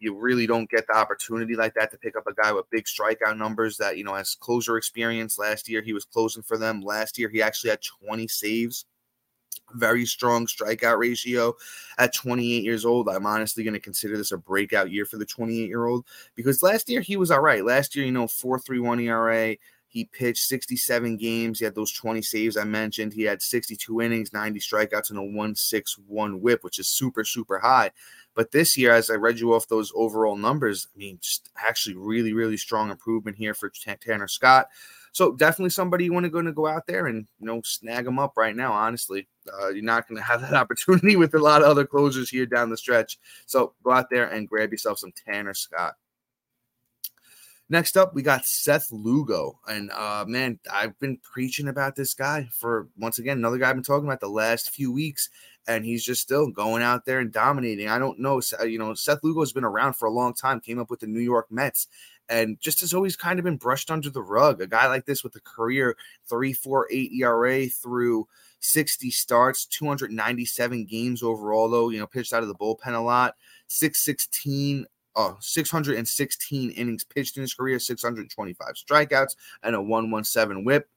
you 0.00 0.14
really 0.14 0.46
don't 0.46 0.68
get 0.70 0.86
the 0.86 0.96
opportunity 0.96 1.54
like 1.54 1.74
that 1.74 1.90
to 1.90 1.98
pick 1.98 2.16
up 2.16 2.26
a 2.26 2.34
guy 2.34 2.52
with 2.52 2.68
big 2.70 2.84
strikeout 2.84 3.36
numbers 3.36 3.76
that 3.76 3.98
you 3.98 4.04
know 4.04 4.14
has 4.14 4.34
closer 4.34 4.76
experience. 4.76 5.38
Last 5.38 5.68
year 5.68 5.82
he 5.82 5.92
was 5.92 6.04
closing 6.04 6.42
for 6.42 6.58
them. 6.58 6.80
Last 6.80 7.18
year 7.18 7.28
he 7.28 7.42
actually 7.42 7.70
had 7.70 7.80
20 8.06 8.26
saves. 8.26 8.86
Very 9.74 10.04
strong 10.04 10.46
strikeout 10.46 10.98
ratio 10.98 11.54
at 11.98 12.14
28 12.14 12.64
years 12.64 12.84
old. 12.84 13.08
I'm 13.08 13.26
honestly 13.26 13.62
going 13.62 13.74
to 13.74 13.80
consider 13.80 14.16
this 14.16 14.32
a 14.32 14.38
breakout 14.38 14.90
year 14.90 15.04
for 15.04 15.16
the 15.16 15.26
28 15.26 15.68
year 15.68 15.86
old 15.86 16.06
because 16.34 16.62
last 16.62 16.88
year 16.88 17.02
he 17.02 17.16
was 17.16 17.30
all 17.30 17.40
right. 17.40 17.64
Last 17.64 17.94
year, 17.94 18.04
you 18.04 18.10
know, 18.10 18.26
4.31 18.26 19.02
ERA. 19.02 19.56
He 19.86 20.04
pitched 20.04 20.46
67 20.46 21.16
games. 21.16 21.58
He 21.58 21.64
had 21.64 21.74
those 21.74 21.92
20 21.92 22.22
saves 22.22 22.56
I 22.56 22.62
mentioned. 22.62 23.12
He 23.12 23.22
had 23.22 23.42
62 23.42 24.00
innings, 24.00 24.32
90 24.32 24.60
strikeouts, 24.60 25.10
and 25.10 25.18
a 25.18 25.22
161 25.22 26.40
whip, 26.40 26.62
which 26.62 26.78
is 26.78 26.86
super, 26.86 27.24
super 27.24 27.58
high. 27.58 27.90
But 28.34 28.52
this 28.52 28.76
year, 28.76 28.92
as 28.92 29.10
I 29.10 29.14
read 29.14 29.40
you 29.40 29.54
off 29.54 29.68
those 29.68 29.92
overall 29.94 30.36
numbers, 30.36 30.88
I 30.94 30.98
mean, 30.98 31.18
just 31.20 31.50
actually 31.58 31.96
really, 31.96 32.32
really 32.32 32.56
strong 32.56 32.90
improvement 32.90 33.36
here 33.36 33.54
for 33.54 33.70
Tanner 33.70 34.28
Scott. 34.28 34.68
So 35.12 35.32
definitely 35.32 35.70
somebody 35.70 36.04
you 36.04 36.12
want 36.12 36.24
to 36.24 36.30
go 36.30 36.40
to 36.40 36.52
go 36.52 36.66
out 36.66 36.86
there 36.86 37.06
and 37.06 37.26
you 37.40 37.46
know 37.46 37.60
snag 37.64 38.04
them 38.04 38.18
up 38.18 38.36
right 38.36 38.54
now. 38.54 38.72
Honestly, 38.72 39.28
uh, 39.52 39.68
you're 39.68 39.82
not 39.82 40.08
going 40.08 40.18
to 40.18 40.24
have 40.24 40.40
that 40.42 40.54
opportunity 40.54 41.16
with 41.16 41.34
a 41.34 41.38
lot 41.38 41.62
of 41.62 41.68
other 41.68 41.84
closers 41.84 42.30
here 42.30 42.46
down 42.46 42.70
the 42.70 42.76
stretch. 42.76 43.18
So 43.46 43.74
go 43.82 43.90
out 43.90 44.10
there 44.10 44.28
and 44.28 44.48
grab 44.48 44.70
yourself 44.70 44.98
some 44.98 45.12
Tanner 45.26 45.54
Scott. 45.54 45.94
Next 47.68 47.96
up, 47.96 48.16
we 48.16 48.22
got 48.22 48.46
Seth 48.46 48.90
Lugo. 48.90 49.60
And 49.68 49.92
uh, 49.92 50.24
man, 50.26 50.58
I've 50.72 50.98
been 50.98 51.18
preaching 51.18 51.68
about 51.68 51.94
this 51.94 52.14
guy 52.14 52.48
for 52.52 52.88
once 52.98 53.20
again, 53.20 53.38
another 53.38 53.58
guy 53.58 53.70
I've 53.70 53.76
been 53.76 53.84
talking 53.84 54.08
about 54.08 54.18
the 54.18 54.28
last 54.28 54.70
few 54.70 54.92
weeks, 54.92 55.30
and 55.66 55.84
he's 55.84 56.04
just 56.04 56.22
still 56.22 56.48
going 56.48 56.82
out 56.82 57.04
there 57.04 57.20
and 57.20 57.32
dominating. 57.32 57.88
I 57.88 57.98
don't 57.98 58.18
know, 58.18 58.40
you 58.64 58.78
know, 58.78 58.94
Seth 58.94 59.22
Lugo 59.22 59.40
has 59.40 59.52
been 59.52 59.64
around 59.64 59.94
for 59.94 60.06
a 60.06 60.12
long 60.12 60.34
time, 60.34 60.60
came 60.60 60.78
up 60.78 60.90
with 60.90 61.00
the 61.00 61.06
New 61.06 61.20
York 61.20 61.46
Mets, 61.50 61.86
and 62.28 62.60
just 62.60 62.80
has 62.80 62.94
always 62.94 63.16
kind 63.16 63.38
of 63.38 63.44
been 63.44 63.56
brushed 63.56 63.90
under 63.90 64.10
the 64.10 64.22
rug. 64.22 64.60
A 64.60 64.66
guy 64.66 64.86
like 64.86 65.04
this 65.04 65.22
with 65.22 65.34
a 65.36 65.40
career 65.40 65.96
3.48 66.30 67.12
ERA 67.20 67.66
through 67.66 68.26
60 68.60 69.10
starts, 69.10 69.66
297 69.66 70.84
games 70.84 71.22
overall, 71.22 71.68
though, 71.68 71.90
you 71.90 71.98
know, 71.98 72.06
pitched 72.06 72.32
out 72.32 72.42
of 72.42 72.48
the 72.48 72.54
bullpen 72.54 72.94
a 72.94 73.00
lot, 73.00 73.34
616 73.68 74.86
uh, 75.16 75.32
616 75.40 76.70
innings 76.70 77.04
pitched 77.04 77.36
in 77.36 77.42
his 77.42 77.52
career, 77.54 77.78
625 77.78 78.68
strikeouts, 78.74 79.34
and 79.62 79.74
a 79.74 79.82
117 79.82 80.64
whip. 80.64 80.88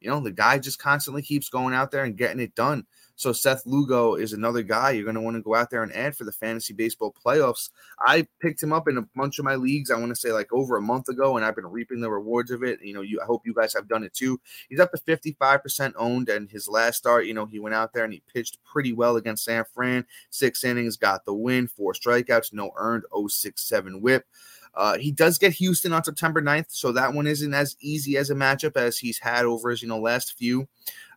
You 0.00 0.10
know, 0.10 0.20
the 0.20 0.32
guy 0.32 0.58
just 0.58 0.78
constantly 0.78 1.22
keeps 1.22 1.48
going 1.48 1.74
out 1.74 1.90
there 1.90 2.04
and 2.04 2.16
getting 2.16 2.40
it 2.40 2.54
done. 2.54 2.86
So 3.16 3.32
Seth 3.32 3.66
Lugo 3.66 4.14
is 4.14 4.32
another 4.32 4.62
guy 4.62 4.90
you're 4.90 5.04
going 5.04 5.14
to 5.14 5.20
want 5.20 5.36
to 5.36 5.42
go 5.42 5.54
out 5.54 5.70
there 5.70 5.82
and 5.82 5.94
add 5.94 6.16
for 6.16 6.24
the 6.24 6.32
fantasy 6.32 6.72
baseball 6.72 7.14
playoffs. 7.24 7.70
I 8.00 8.26
picked 8.40 8.62
him 8.62 8.72
up 8.72 8.88
in 8.88 8.98
a 8.98 9.06
bunch 9.14 9.38
of 9.38 9.44
my 9.44 9.54
leagues. 9.54 9.90
I 9.90 9.98
want 9.98 10.10
to 10.10 10.16
say 10.16 10.32
like 10.32 10.52
over 10.52 10.76
a 10.76 10.82
month 10.82 11.08
ago, 11.08 11.36
and 11.36 11.44
I've 11.44 11.56
been 11.56 11.66
reaping 11.66 12.00
the 12.00 12.10
rewards 12.10 12.50
of 12.50 12.62
it. 12.62 12.80
You 12.82 12.94
know, 12.94 13.02
you 13.02 13.20
I 13.20 13.24
hope 13.24 13.42
you 13.46 13.54
guys 13.54 13.74
have 13.74 13.88
done 13.88 14.02
it 14.02 14.14
too. 14.14 14.40
He's 14.68 14.80
up 14.80 14.90
to 14.92 15.00
55% 15.00 15.92
owned, 15.96 16.28
and 16.28 16.50
his 16.50 16.68
last 16.68 16.96
start, 16.96 17.26
you 17.26 17.34
know, 17.34 17.46
he 17.46 17.60
went 17.60 17.74
out 17.74 17.92
there 17.92 18.04
and 18.04 18.12
he 18.12 18.22
pitched 18.32 18.58
pretty 18.64 18.92
well 18.92 19.16
against 19.16 19.44
San 19.44 19.64
Fran. 19.74 20.06
Six 20.30 20.64
innings, 20.64 20.96
got 20.96 21.24
the 21.24 21.34
win, 21.34 21.68
four 21.68 21.92
strikeouts, 21.92 22.52
no 22.52 22.72
earned, 22.76 23.04
067 23.12 24.00
whip. 24.00 24.26
Uh, 24.74 24.96
he 24.96 25.12
does 25.12 25.36
get 25.36 25.52
Houston 25.52 25.92
on 25.92 26.02
September 26.02 26.40
9th, 26.40 26.70
so 26.70 26.92
that 26.92 27.12
one 27.12 27.26
isn't 27.26 27.52
as 27.52 27.76
easy 27.80 28.16
as 28.16 28.30
a 28.30 28.34
matchup 28.34 28.76
as 28.76 28.98
he's 28.98 29.18
had 29.18 29.44
over 29.44 29.70
his 29.70 29.82
you 29.82 29.88
know 29.88 30.00
last 30.00 30.38
few 30.38 30.66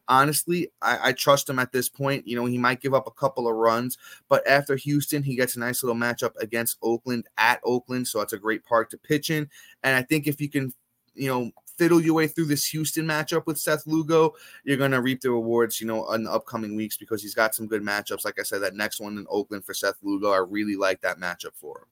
honestly, 0.08 0.72
I, 0.82 1.10
I, 1.10 1.12
trust 1.13 1.50
him 1.50 1.60
at 1.60 1.72
this 1.72 1.89
point. 1.89 2.28
You 2.28 2.36
know, 2.36 2.46
he 2.46 2.58
might 2.58 2.82
give 2.82 2.94
up 2.94 3.08
a 3.08 3.12
couple 3.12 3.48
of 3.48 3.56
runs, 3.56 3.98
but 4.30 4.48
after 4.48 4.76
Houston, 4.76 5.24
he 5.24 5.36
gets 5.36 5.56
a 5.56 5.60
nice 5.60 5.84
little 5.84 6.00
matchup 6.00 6.36
against 6.39 6.78
Oakland 6.82 7.28
at 7.38 7.60
Oakland. 7.63 8.08
So 8.08 8.20
that's 8.20 8.34
a 8.34 8.39
great 8.39 8.63
park 8.65 8.89
to 8.91 8.98
pitch 8.98 9.30
in. 9.30 9.50
And 9.84 9.96
I 9.96 10.02
think 10.04 10.28
if 10.28 10.39
you 10.39 10.50
can, 10.50 10.74
you 11.13 11.28
know, 11.28 11.52
fiddle 11.78 12.02
your 12.02 12.13
way 12.13 12.28
through 12.28 12.46
this 12.46 12.65
Houston 12.68 13.06
matchup 13.06 13.46
with 13.46 13.58
Seth 13.58 13.86
Lugo, 13.86 14.34
you're 14.63 14.78
going 14.78 14.91
to 14.91 15.02
reap 15.02 15.22
the 15.22 15.32
rewards, 15.32 15.82
you 15.82 15.88
know, 15.88 16.10
in 16.13 16.24
the 16.24 16.32
upcoming 16.32 16.76
weeks 16.76 16.98
because 16.98 17.22
he's 17.22 17.36
got 17.36 17.56
some 17.56 17.68
good 17.68 17.82
matchups. 17.82 18.26
Like 18.26 18.39
I 18.39 18.44
said, 18.44 18.62
that 18.62 18.76
next 18.76 19.00
one 19.00 19.18
in 19.18 19.26
Oakland 19.30 19.65
for 19.65 19.74
Seth 19.74 19.98
Lugo, 20.02 20.32
I 20.32 20.38
really 20.38 20.76
like 20.76 21.02
that 21.02 21.20
matchup 21.20 21.56
for 21.56 21.80
him. 21.80 21.88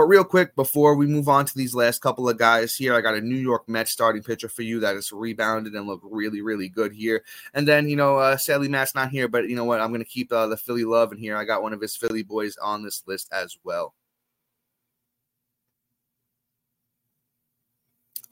But 0.00 0.06
real 0.06 0.24
quick, 0.24 0.56
before 0.56 0.94
we 0.94 1.06
move 1.06 1.28
on 1.28 1.44
to 1.44 1.54
these 1.54 1.74
last 1.74 2.00
couple 2.00 2.26
of 2.26 2.38
guys 2.38 2.74
here, 2.74 2.94
I 2.94 3.02
got 3.02 3.16
a 3.16 3.20
New 3.20 3.36
York 3.36 3.68
Mets 3.68 3.92
starting 3.92 4.22
pitcher 4.22 4.48
for 4.48 4.62
you 4.62 4.80
that 4.80 4.94
has 4.94 5.12
rebounded 5.12 5.74
and 5.74 5.86
looked 5.86 6.06
really, 6.10 6.40
really 6.40 6.70
good 6.70 6.94
here. 6.94 7.22
And 7.52 7.68
then, 7.68 7.86
you 7.86 7.96
know, 7.96 8.16
uh, 8.16 8.38
sadly, 8.38 8.66
Matt's 8.66 8.94
not 8.94 9.10
here, 9.10 9.28
but 9.28 9.50
you 9.50 9.54
know 9.54 9.66
what? 9.66 9.78
I'm 9.78 9.90
going 9.90 10.00
to 10.00 10.08
keep 10.08 10.32
uh, 10.32 10.46
the 10.46 10.56
Philly 10.56 10.84
love 10.84 11.12
in 11.12 11.18
here. 11.18 11.36
I 11.36 11.44
got 11.44 11.62
one 11.62 11.74
of 11.74 11.82
his 11.82 11.96
Philly 11.96 12.22
boys 12.22 12.56
on 12.56 12.82
this 12.82 13.02
list 13.06 13.28
as 13.30 13.58
well. 13.62 13.92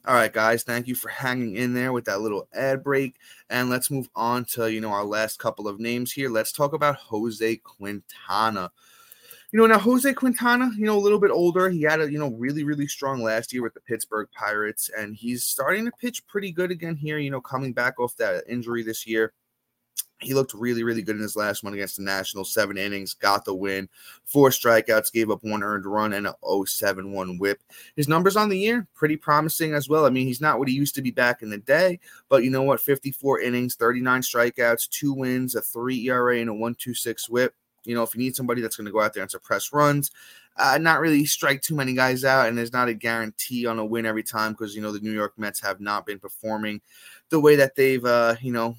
All 0.07 0.15
right, 0.15 0.33
guys, 0.33 0.63
thank 0.63 0.87
you 0.87 0.95
for 0.95 1.09
hanging 1.09 1.55
in 1.55 1.75
there 1.75 1.93
with 1.93 2.05
that 2.05 2.21
little 2.21 2.47
ad 2.51 2.83
break. 2.83 3.17
And 3.51 3.69
let's 3.69 3.91
move 3.91 4.09
on 4.15 4.45
to, 4.53 4.71
you 4.73 4.81
know, 4.81 4.91
our 4.91 5.05
last 5.05 5.37
couple 5.37 5.67
of 5.67 5.79
names 5.79 6.11
here. 6.11 6.31
Let's 6.31 6.51
talk 6.51 6.73
about 6.73 6.95
Jose 6.95 7.57
Quintana. 7.57 8.71
You 9.51 9.59
know, 9.59 9.65
now 9.65 9.79
Jose 9.79 10.13
Quintana, 10.13 10.69
you 10.77 10.85
know, 10.85 10.95
a 10.95 11.01
little 11.01 11.19
bit 11.19 11.31
older. 11.31 11.69
He 11.69 11.81
had 11.81 12.01
a, 12.01 12.11
you 12.11 12.19
know, 12.19 12.29
really, 12.37 12.63
really 12.63 12.85
strong 12.85 13.23
last 13.23 13.51
year 13.51 13.63
with 13.63 13.73
the 13.73 13.79
Pittsburgh 13.79 14.27
Pirates, 14.31 14.91
and 14.95 15.15
he's 15.15 15.43
starting 15.43 15.85
to 15.85 15.91
pitch 15.91 16.25
pretty 16.27 16.51
good 16.51 16.69
again 16.69 16.95
here, 16.95 17.17
you 17.17 17.31
know, 17.31 17.41
coming 17.41 17.73
back 17.73 17.99
off 17.99 18.15
that 18.17 18.43
injury 18.47 18.83
this 18.83 19.07
year. 19.07 19.33
He 20.19 20.33
looked 20.35 20.53
really, 20.53 20.83
really 20.83 21.01
good 21.01 21.15
in 21.15 21.21
his 21.21 21.35
last 21.35 21.63
one 21.63 21.73
against 21.73 21.97
the 21.97 22.03
Nationals. 22.03 22.53
Seven 22.53 22.77
innings, 22.77 23.13
got 23.15 23.43
the 23.43 23.55
win, 23.55 23.89
four 24.25 24.49
strikeouts, 24.49 25.13
gave 25.13 25.31
up 25.31 25.43
one 25.43 25.63
earned 25.63 25.85
run, 25.85 26.13
and 26.13 26.27
a 26.27 26.35
071 26.65 27.39
whip. 27.39 27.61
His 27.95 28.07
numbers 28.07 28.35
on 28.35 28.49
the 28.49 28.59
year, 28.59 28.85
pretty 28.93 29.15
promising 29.15 29.73
as 29.73 29.89
well. 29.89 30.05
I 30.05 30.09
mean, 30.09 30.27
he's 30.27 30.41
not 30.41 30.59
what 30.59 30.67
he 30.67 30.75
used 30.75 30.93
to 30.95 31.01
be 31.01 31.11
back 31.11 31.41
in 31.41 31.49
the 31.49 31.57
day, 31.57 31.99
but 32.27 32.43
you 32.43 32.51
know 32.51 32.63
what? 32.63 32.81
54 32.81 33.39
innings, 33.39 33.75
39 33.75 34.21
strikeouts, 34.21 34.89
two 34.89 35.13
wins, 35.13 35.55
a 35.55 35.61
three 35.61 36.07
ERA, 36.07 36.37
and 36.37 36.49
a 36.49 36.53
126 36.53 37.29
whip. 37.29 37.55
You 37.89 37.95
know, 37.95 38.03
if 38.03 38.13
you 38.13 38.19
need 38.19 38.35
somebody 38.35 38.61
that's 38.61 38.75
going 38.75 38.85
to 38.85 38.91
go 38.91 39.01
out 39.01 39.13
there 39.13 39.23
and 39.23 39.31
suppress 39.31 39.73
runs, 39.73 40.11
uh, 40.57 40.77
not 40.79 40.99
really 40.99 41.25
strike 41.25 41.61
too 41.61 41.75
many 41.75 41.93
guys 41.93 42.23
out, 42.23 42.47
and 42.47 42.57
there's 42.57 42.73
not 42.73 42.87
a 42.87 42.93
guarantee 42.93 43.65
on 43.65 43.79
a 43.79 43.85
win 43.85 44.05
every 44.05 44.23
time 44.23 44.51
because 44.51 44.75
you 44.75 44.81
know 44.81 44.91
the 44.91 44.99
New 44.99 45.11
York 45.11 45.33
Mets 45.37 45.59
have 45.61 45.79
not 45.79 46.05
been 46.05 46.19
performing 46.19 46.81
the 47.29 47.39
way 47.39 47.55
that 47.55 47.75
they've 47.75 48.03
uh, 48.05 48.35
you 48.41 48.51
know 48.51 48.75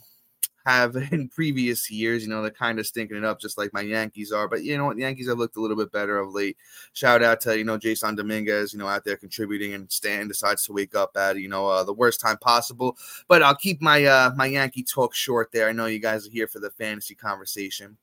have 0.66 0.96
in 1.12 1.28
previous 1.28 1.90
years. 1.90 2.22
You 2.22 2.28
know, 2.28 2.42
they're 2.42 2.50
kind 2.50 2.78
of 2.78 2.86
stinking 2.86 3.16
it 3.16 3.24
up 3.24 3.40
just 3.40 3.58
like 3.58 3.72
my 3.72 3.80
Yankees 3.80 4.32
are. 4.32 4.48
But 4.48 4.62
you 4.62 4.76
know 4.76 4.86
what? 4.86 4.96
The 4.96 5.02
Yankees 5.02 5.28
have 5.28 5.38
looked 5.38 5.56
a 5.56 5.60
little 5.60 5.76
bit 5.76 5.92
better 5.92 6.18
of 6.18 6.32
late. 6.32 6.56
Shout 6.92 7.22
out 7.22 7.40
to, 7.42 7.56
you 7.56 7.64
know, 7.64 7.78
Jasson 7.78 8.16
Dominguez, 8.16 8.72
you 8.72 8.78
know, 8.78 8.88
out 8.88 9.04
there 9.04 9.16
contributing 9.16 9.74
and 9.74 9.90
Stan 9.90 10.28
decides 10.28 10.64
to 10.64 10.72
wake 10.72 10.94
up 10.94 11.16
at, 11.16 11.38
you 11.38 11.48
know, 11.48 11.66
uh, 11.66 11.84
the 11.84 11.92
worst 11.92 12.20
time 12.20 12.38
possible. 12.38 12.96
But 13.28 13.42
I'll 13.42 13.56
keep 13.56 13.80
my 13.80 14.04
uh 14.04 14.30
my 14.36 14.46
Yankee 14.46 14.82
talk 14.82 15.14
short 15.14 15.50
there. 15.52 15.68
I 15.68 15.72
know 15.72 15.86
you 15.86 15.98
guys 15.98 16.26
are 16.26 16.30
here 16.30 16.46
for 16.46 16.60
the 16.60 16.70
fantasy 16.70 17.14
conversation. 17.14 17.96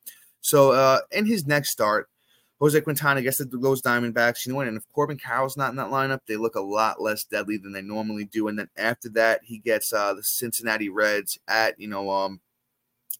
So 0.47 0.71
uh, 0.71 0.99
in 1.11 1.25
his 1.25 1.45
next 1.45 1.71
start, 1.71 2.09
Jose 2.61 2.79
Quintana 2.79 3.21
gets 3.21 3.37
the 3.37 3.45
those 3.45 3.81
Diamondbacks. 3.81 4.45
You 4.45 4.53
know 4.53 4.55
what? 4.55 4.69
And 4.69 4.77
if 4.77 4.83
Corbin 4.93 5.17
Carroll's 5.17 5.57
not 5.57 5.71
in 5.71 5.75
that 5.75 5.89
lineup, 5.89 6.21
they 6.25 6.37
look 6.37 6.55
a 6.55 6.61
lot 6.61 7.01
less 7.01 7.25
deadly 7.25 7.57
than 7.57 7.73
they 7.73 7.81
normally 7.81 8.23
do. 8.23 8.47
And 8.47 8.57
then 8.57 8.69
after 8.77 9.09
that, 9.09 9.41
he 9.43 9.57
gets 9.57 9.91
uh, 9.91 10.13
the 10.13 10.23
Cincinnati 10.23 10.87
Reds 10.87 11.37
at 11.49 11.77
you 11.77 11.89
know 11.89 12.09
um 12.09 12.39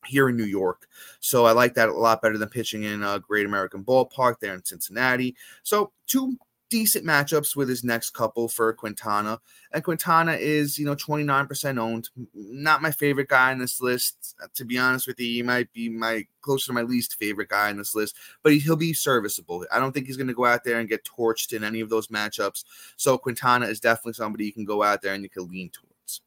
here 0.06 0.30
in 0.30 0.38
New 0.38 0.46
York. 0.46 0.88
So 1.20 1.46
I 1.46 1.52
like 1.52 1.74
that 1.74 1.90
a 1.90 1.94
lot 1.94 2.22
better 2.22 2.38
than 2.38 2.48
pitching 2.48 2.84
in 2.84 3.04
a 3.04 3.20
Great 3.20 3.46
American 3.46 3.84
Ballpark 3.84 4.40
there 4.40 4.54
in 4.54 4.64
Cincinnati. 4.64 5.36
So 5.64 5.92
two 6.08 6.38
decent 6.70 7.06
matchups 7.06 7.56
with 7.56 7.70
his 7.70 7.84
next 7.84 8.12
couple 8.12 8.48
for 8.48 8.72
Quintana. 8.74 9.40
And 9.72 9.84
Quintana 9.84 10.34
is, 10.34 10.78
you 10.78 10.86
know, 10.86 10.96
29% 10.96 11.78
owned. 11.78 12.10
Not 12.34 12.82
my 12.82 12.92
favorite 12.92 13.30
guy 13.30 13.52
on 13.52 13.60
this 13.60 13.82
list. 13.82 14.36
To 14.56 14.66
be 14.66 14.78
honest 14.78 15.08
with 15.08 15.20
you, 15.20 15.28
he 15.28 15.44
might 15.44 15.72
be 15.74 15.90
my 15.90 16.26
closer 16.42 16.68
to 16.68 16.74
my 16.74 16.82
least 16.82 17.16
favorite 17.20 17.50
guy 17.50 17.70
on 17.70 17.78
this 17.78 17.96
list, 17.96 18.16
but 18.44 18.54
he, 18.54 18.70
will 18.70 18.78
be 18.78 18.94
serviceable. 18.94 19.66
I 19.72 19.80
don't 19.80 19.92
think 19.92 20.08
he's 20.08 20.18
going 20.18 20.28
to 20.28 20.34
go 20.34 20.46
out 20.46 20.64
there 20.64 20.80
and 20.80 20.90
get 20.90 21.04
torched 21.06 21.54
in 21.54 21.64
any 21.64 21.82
of 21.82 21.90
those 21.90 22.08
matchups. 22.08 22.64
So 22.96 23.18
Quintana 23.18 23.68
is 23.68 23.80
definitely 23.80 24.14
somebody 24.14 24.46
you 24.46 24.54
can 24.54 24.66
go 24.66 24.84
out 24.84 25.02
there 25.02 25.14
and 25.14 25.24
you 25.24 25.30
can 25.30 25.50
lean 25.50 25.70
towards. 25.70 26.22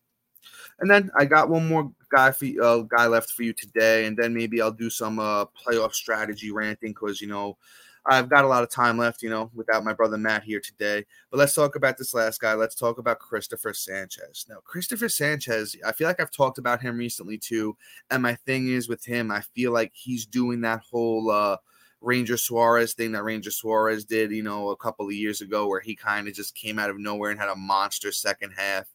And 0.81 0.91
then 0.91 1.11
I 1.17 1.27
got 1.27 1.51
one 1.51 1.69
more 1.69 1.93
guy 2.11 2.33
for 2.33 2.47
uh, 2.63 2.79
guy 2.79 3.07
left 3.07 3.31
for 3.31 3.43
you 3.43 3.53
today, 3.53 4.07
and 4.07 4.17
then 4.17 4.35
maybe 4.35 4.63
I'll 4.63 4.71
do 4.73 4.91
some 4.91 5.19
uh, 5.19 5.45
playoff 5.45 5.93
strategy 5.93 6.51
ranting 6.51 6.93
because 6.93 7.21
you 7.21 7.29
know 7.29 7.59
I've 8.07 8.29
got 8.29 8.45
a 8.45 8.49
lot 8.49 8.63
of 8.63 8.71
time 8.71 8.97
left, 8.99 9.23
you 9.23 9.31
know, 9.31 9.51
without 9.55 9.85
my 9.85 9.93
brother 9.93 10.17
Matt 10.17 10.43
here 10.43 10.61
today. 10.61 11.05
But 11.31 11.39
let's 11.39 11.55
talk 11.55 11.77
about 11.77 11.99
this 11.99 12.15
last 12.15 12.41
guy. 12.41 12.55
Let's 12.55 12.75
talk 12.75 12.99
about 12.99 13.19
Cristopher 13.19 13.75
Sanchez. 13.75 14.47
Now, 14.49 14.57
Cristopher 14.65 15.11
Sanchez, 15.11 15.77
I 15.87 15.93
feel 15.93 16.07
like 16.09 16.21
I've 16.21 16.31
talked 16.31 16.59
about 16.59 16.81
him 16.81 16.97
recently 16.97 17.39
too. 17.39 17.77
And 18.11 18.23
my 18.23 18.35
thing 18.35 18.69
is 18.69 18.89
with 18.89 19.05
him, 19.05 19.31
I 19.31 19.43
feel 19.55 19.73
like 19.73 19.93
he's 19.95 20.27
doing 20.27 20.61
that 20.63 20.81
whole 20.91 21.31
uh 21.31 21.57
Ranger 22.01 22.39
Suarez 22.39 22.95
thing 22.95 23.13
that 23.13 23.25
Ranger 23.25 23.51
Suarez 23.51 24.05
did, 24.07 24.31
you 24.31 24.43
know, 24.43 24.71
a 24.71 24.77
couple 24.77 25.07
of 25.07 25.13
years 25.13 25.43
ago, 25.43 25.69
where 25.69 25.81
he 25.81 25.95
kind 25.95 26.29
of 26.29 26.35
just 26.35 26.55
came 26.55 26.79
out 26.79 26.89
of 26.89 26.99
nowhere 26.99 27.31
and 27.31 27.39
had 27.39 27.51
a 27.51 27.57
monster 27.57 28.11
second 28.11 28.53
half. 28.57 28.87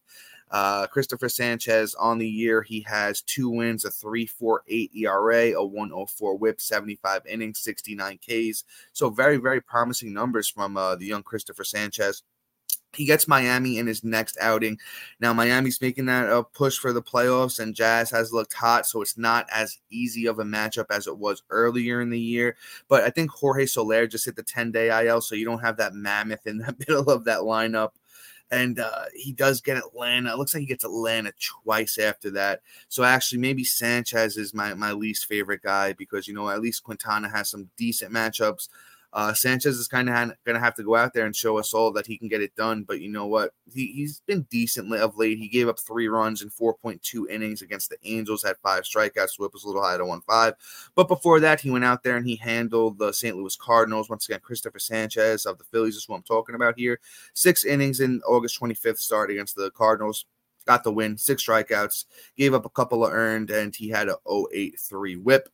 Uh, 0.50 0.86
Cristopher 0.86 1.30
Sanchez 1.30 1.94
on 1.96 2.18
the 2.18 2.28
year, 2.28 2.62
he 2.62 2.80
has 2.82 3.20
two 3.22 3.50
wins, 3.50 3.84
a 3.84 3.90
3.48 3.90 4.90
ERA, 4.94 5.60
a 5.60 5.64
104 5.64 6.36
whip, 6.36 6.60
75 6.60 7.26
innings, 7.26 7.58
69 7.60 8.18
Ks. 8.18 8.64
So 8.92 9.10
very, 9.10 9.38
very 9.38 9.60
promising 9.60 10.12
numbers 10.12 10.48
from 10.48 10.76
uh, 10.76 10.96
the 10.96 11.06
young 11.06 11.22
Cristopher 11.22 11.64
Sanchez. 11.64 12.22
He 12.94 13.04
gets 13.04 13.28
Miami 13.28 13.76
in 13.76 13.86
his 13.86 14.04
next 14.04 14.38
outing. 14.40 14.78
Now, 15.20 15.34
Miami's 15.34 15.82
making 15.82 16.06
that 16.06 16.30
a 16.30 16.42
push 16.42 16.78
for 16.78 16.94
the 16.94 17.02
playoffs, 17.02 17.58
and 17.58 17.74
Jazz 17.74 18.10
has 18.10 18.32
looked 18.32 18.54
hot, 18.54 18.86
so 18.86 19.02
it's 19.02 19.18
not 19.18 19.46
as 19.52 19.78
easy 19.90 20.26
of 20.26 20.38
a 20.38 20.44
matchup 20.44 20.86
as 20.90 21.06
it 21.06 21.18
was 21.18 21.42
earlier 21.50 22.00
in 22.00 22.08
the 22.08 22.18
year. 22.18 22.56
But 22.88 23.02
I 23.02 23.10
think 23.10 23.30
Jorge 23.30 23.66
Soler 23.66 24.06
just 24.06 24.24
hit 24.24 24.36
the 24.36 24.42
10 24.42 24.72
day 24.72 25.06
IL, 25.06 25.20
so 25.20 25.34
you 25.34 25.44
don't 25.44 25.60
have 25.60 25.76
that 25.76 25.92
mammoth 25.92 26.46
in 26.46 26.56
the 26.58 26.74
middle 26.88 27.10
of 27.10 27.24
that 27.24 27.40
lineup 27.40 27.90
and 28.50 28.78
uh, 28.78 29.04
he 29.14 29.32
does 29.32 29.60
get 29.60 29.76
Atlanta. 29.76 30.32
It 30.32 30.38
looks 30.38 30.54
like 30.54 30.60
he 30.60 30.66
gets 30.66 30.84
Atlanta 30.84 31.32
twice 31.62 31.98
after 31.98 32.30
that. 32.32 32.62
So 32.88 33.02
actually, 33.02 33.38
maybe 33.38 33.64
Sanchez 33.64 34.36
is 34.36 34.54
my 34.54 34.74
my 34.74 34.92
least 34.92 35.26
favorite 35.26 35.62
guy 35.62 35.92
because 35.92 36.28
you 36.28 36.34
know 36.34 36.48
at 36.48 36.60
least 36.60 36.84
Quintana 36.84 37.28
has 37.28 37.50
some 37.50 37.70
decent 37.76 38.12
matchups. 38.12 38.68
Uh, 39.16 39.32
Sanchez 39.32 39.78
is 39.78 39.88
kind 39.88 40.10
of 40.10 40.14
ha- 40.14 40.34
going 40.44 40.56
to 40.56 40.60
have 40.60 40.74
to 40.74 40.82
go 40.82 40.94
out 40.94 41.14
there 41.14 41.24
and 41.24 41.34
show 41.34 41.56
us 41.56 41.72
all 41.72 41.90
that 41.92 42.06
he 42.06 42.18
can 42.18 42.28
get 42.28 42.42
it 42.42 42.54
done. 42.54 42.82
But 42.82 43.00
you 43.00 43.08
know 43.08 43.26
what? 43.26 43.54
He, 43.72 43.86
he's 43.86 44.20
been 44.26 44.42
decent 44.50 44.92
of 44.92 45.16
late. 45.16 45.38
He 45.38 45.48
gave 45.48 45.68
up 45.68 45.78
three 45.78 46.06
runs 46.06 46.42
in 46.42 46.50
4.2 46.50 47.30
innings 47.30 47.62
against 47.62 47.88
the 47.88 47.96
Angels, 48.04 48.42
had 48.42 48.58
five 48.62 48.82
strikeouts. 48.82 49.38
Whip 49.38 49.54
was 49.54 49.64
a 49.64 49.68
little 49.68 49.82
high 49.82 49.96
to 49.96 50.04
1 50.04 50.20
5. 50.20 50.54
But 50.94 51.08
before 51.08 51.40
that, 51.40 51.62
he 51.62 51.70
went 51.70 51.86
out 51.86 52.02
there 52.02 52.18
and 52.18 52.26
he 52.26 52.36
handled 52.36 52.98
the 52.98 53.10
St. 53.10 53.34
Louis 53.34 53.56
Cardinals. 53.56 54.10
Once 54.10 54.28
again, 54.28 54.40
Cristopher 54.40 54.78
Sanchez 54.78 55.46
of 55.46 55.56
the 55.56 55.64
Phillies 55.64 55.96
is 55.96 56.04
who 56.04 56.12
I'm 56.12 56.22
talking 56.22 56.54
about 56.54 56.74
here. 56.76 57.00
Six 57.32 57.64
innings 57.64 58.00
in 58.00 58.20
August 58.28 58.60
25th 58.60 58.98
start 58.98 59.30
against 59.30 59.56
the 59.56 59.70
Cardinals 59.70 60.26
got 60.66 60.84
the 60.84 60.92
win, 60.92 61.16
six 61.16 61.46
strikeouts, 61.46 62.04
gave 62.36 62.52
up 62.52 62.66
a 62.66 62.70
couple 62.70 63.06
of 63.06 63.14
earned, 63.14 63.50
and 63.50 63.74
he 63.74 63.88
had 63.88 64.08
a 64.08 64.16
083 64.52 65.16
whip. 65.16 65.48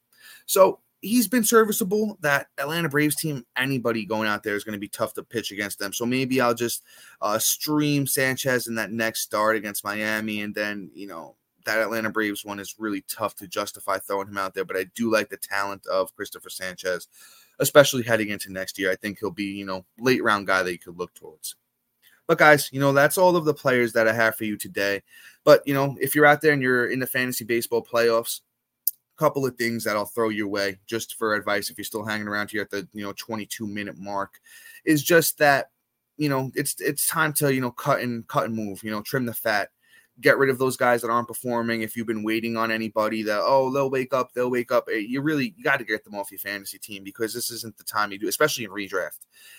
So 0.47 0.81
he's 1.03 1.29
been 1.29 1.45
serviceable. 1.45 2.17
That 2.23 2.47
Atlanta 2.57 2.89
Braves 2.89 3.17
team, 3.17 3.45
anybody 3.57 4.07
going 4.07 4.29
out 4.29 4.43
there 4.43 4.57
is 4.57 4.65
going 4.65 4.75
to 4.75 4.81
be 4.81 4.89
tough 4.89 5.13
to 5.15 5.23
pitch 5.23 5.51
against 5.51 5.79
them. 5.79 5.93
So 5.93 6.07
maybe 6.07 6.41
I'll 6.41 6.55
just 6.55 6.85
uh, 7.21 7.39
stream 7.39 8.07
Sanchez 8.07 8.69
in 8.69 8.77
that 8.77 8.93
next 8.93 9.21
start 9.21 9.57
against 9.57 9.85
Miami, 9.85 10.41
and 10.41 10.55
then 10.55 10.91
you 10.95 11.09
know 11.09 11.37
that 11.67 11.79
Atlanta 11.79 12.11
Braves 12.11 12.45
one 12.45 12.59
is 12.59 12.77
really 12.79 13.05
tough 13.09 13.35
to 13.37 13.47
justify 13.47 13.99
throwing 13.99 14.29
him 14.29 14.39
out 14.39 14.55
there. 14.55 14.65
But 14.65 14.77
I 14.77 14.85
do 14.95 15.13
like 15.13 15.29
the 15.29 15.37
talent 15.37 15.87
of 15.87 16.15
Cristopher 16.17 16.51
Sanchez, 16.51 17.09
especially 17.59 18.05
heading 18.05 18.31
into 18.31 18.53
next 18.53 18.79
year. 18.79 18.91
I 18.91 18.97
think 18.97 19.19
he'll 19.19 19.31
be 19.31 19.45
you 19.45 19.67
know 19.67 19.85
late 19.99 20.23
round 20.23 20.47
guy 20.47 20.63
that 20.63 20.73
you 20.73 20.79
could 20.79 20.99
look 20.99 21.13
towards. 21.15 21.57
But 22.29 22.39
guys, 22.39 22.71
you 22.73 22.81
know 22.81 22.93
that's 22.93 23.19
all 23.19 23.37
of 23.37 23.45
the 23.45 23.55
players 23.55 23.93
that 23.95 24.09
I 24.09 24.13
have 24.13 24.37
for 24.37 24.45
you 24.45 24.57
today. 24.57 25.03
But 25.45 25.63
you 25.67 25.75
know 25.75 25.97
if 26.01 26.15
you're 26.15 26.27
out 26.27 26.41
there 26.41 26.53
and 26.53 26.63
you're 26.63 26.91
in 26.91 27.01
the 27.01 27.07
fantasy 27.07 27.45
baseball 27.45 27.85
playoffs 27.85 28.41
couple 29.23 29.47
of 29.47 29.55
things 29.55 29.85
that 29.85 29.95
I'll 29.95 30.05
throw 30.05 30.31
your 30.31 30.49
way 30.49 30.81
just 30.89 31.15
for 31.15 31.37
advice 31.37 31.71
if 31.71 31.79
you're 31.79 31.85
still 31.85 32.05
hanging 32.05 32.27
around 32.27 32.51
here 32.51 32.63
at 32.63 32.71
the 32.71 32.89
you 32.93 33.05
know 33.05 33.13
22 33.17 33.69
minute 33.69 33.95
mark 33.97 34.41
is 34.85 35.01
just 35.01 35.39
that 35.39 35.71
you 36.17 36.29
know 36.29 36.51
it's 36.57 36.75
it's 36.81 37.07
time 37.07 37.33
to 37.35 37.55
you 37.55 37.61
know 37.61 37.71
cut 37.71 38.01
and 38.01 38.27
cut 38.27 38.47
and 38.47 38.57
move 38.57 38.83
you 38.83 38.91
know 38.91 39.01
trim 39.01 39.25
the 39.25 39.33
fat 39.33 39.69
get 40.23 40.39
rid 40.39 40.49
of 40.49 40.59
those 40.59 40.77
guys 40.77 41.03
that 41.03 41.11
aren't 41.11 41.29
performing. 41.29 41.83
If 41.83 41.97
you've 41.97 42.07
been 42.07 42.23
waiting 42.23 42.57
on 42.57 42.71
anybody 42.71 43.23
that, 43.25 43.43
oh, 43.45 43.71
they'll 43.73 43.91
wake 43.91 44.15
up, 44.15 44.33
they'll 44.33 44.51
wake 44.51 44.73
up, 44.73 44.89
eh, 44.91 44.99
you 44.99 45.21
really 45.21 45.55
you 45.57 45.65
got 45.65 45.79
to 45.79 45.85
get 45.85 46.05
them 46.05 46.15
off 46.15 46.31
your 46.31 46.39
fantasy 46.39 46.79
team 46.79 47.05
because 47.05 47.35
this 47.35 47.51
isn't 47.51 47.77
the 47.77 47.85
time 47.85 48.13
you 48.13 48.19
do, 48.19 48.29
especially 48.29 48.65
in 48.65 48.71
redraft. 48.71 49.19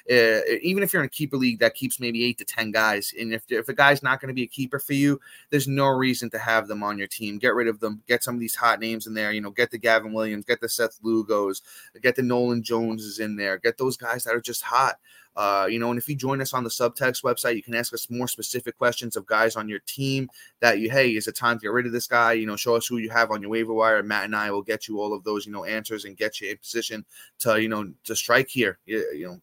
Uh, 0.10 0.42
even 0.62 0.82
if 0.82 0.94
you're 0.94 1.02
in 1.02 1.08
a 1.08 1.10
keeper 1.10 1.38
league 1.38 1.60
that 1.60 1.76
keeps 1.76 2.00
maybe 2.00 2.24
eight 2.24 2.38
to 2.38 2.46
10 2.46 2.72
guys, 2.72 3.14
and 3.20 3.34
if, 3.34 3.44
if 3.50 3.68
a 3.70 3.74
guy's 3.74 4.02
not 4.02 4.20
going 4.20 4.30
to 4.30 4.34
be 4.34 4.44
a 4.44 4.48
keeper 4.48 4.80
for 4.80 4.94
you, 4.94 5.20
there's 5.50 5.68
no 5.68 5.88
reason 5.88 6.30
to 6.30 6.40
have 6.40 6.68
them 6.68 6.82
on 6.82 6.98
your 6.98 7.08
team. 7.08 7.38
Get 7.38 7.56
rid 7.56 7.68
of 7.68 7.80
them, 7.80 8.02
get 8.08 8.24
some 8.24 8.36
of 8.36 8.42
these 8.42 8.56
hot 8.56 8.80
names 8.80 9.06
in 9.06 9.14
there, 9.14 9.32
you 9.32 9.42
know, 9.42 9.52
get 9.52 9.72
the 9.72 9.78
Gavin 9.78 10.14
Williams, 10.14 10.46
get 10.46 10.62
the 10.62 10.70
Seth 10.70 11.02
Lugos, 11.04 11.62
get 12.02 12.16
the 12.16 12.24
Nolan 12.24 12.64
Joneses 12.64 13.20
in 13.20 13.36
there, 13.36 13.58
get 13.58 13.78
those 13.78 13.98
guys 13.98 14.24
that 14.24 14.36
are 14.36 14.42
just 14.42 14.64
hot. 14.64 14.96
Uh, 15.36 15.68
you 15.70 15.80
know, 15.80 15.90
and 15.90 15.98
if 15.98 16.08
you 16.08 16.16
join 16.16 16.42
us 16.42 16.54
on 16.54 16.64
the 16.64 16.70
subtext 16.70 17.24
website, 17.24 17.56
you 17.56 17.64
can 17.64 17.76
ask 17.76 17.94
us 17.94 18.10
more 18.10 18.28
specific 18.28 18.78
questions 18.78 19.16
of 19.16 19.26
guys 19.26 19.56
on 19.56 19.68
your 19.68 19.80
team 19.80 20.30
that 20.60 20.80
you, 20.80 20.90
hey, 20.90 21.10
is 21.10 21.28
it 21.28 21.36
time 21.36 21.58
to 21.58 21.64
get 21.64 21.72
rid 21.72 21.86
of 21.86 21.92
this 21.92 22.08
guy? 22.08 22.34
You 22.34 22.46
know, 22.46 22.56
show 22.56 22.76
us 22.76 22.88
who 22.88 22.98
you 22.98 23.10
have 23.10 23.32
on 23.32 23.42
your 23.42 23.50
waiver 23.50 23.74
wire. 23.74 24.04
Matt 24.04 24.26
and 24.26 24.36
I 24.36 24.52
will 24.52 24.62
get 24.62 24.88
you 24.88 25.00
all 25.00 25.14
of 25.14 25.24
those, 25.24 25.46
you 25.46 25.52
know, 25.52 25.66
answers 25.66 26.06
and 26.06 26.18
get 26.18 26.40
you 26.40 26.52
in 26.52 26.58
position 26.58 27.06
to, 27.40 27.62
you 27.62 27.70
know, 27.70 27.92
to 28.04 28.16
strike 28.16 28.50
here. 28.50 28.78
You, 28.86 29.10
you 29.14 29.28
know, 29.28 29.42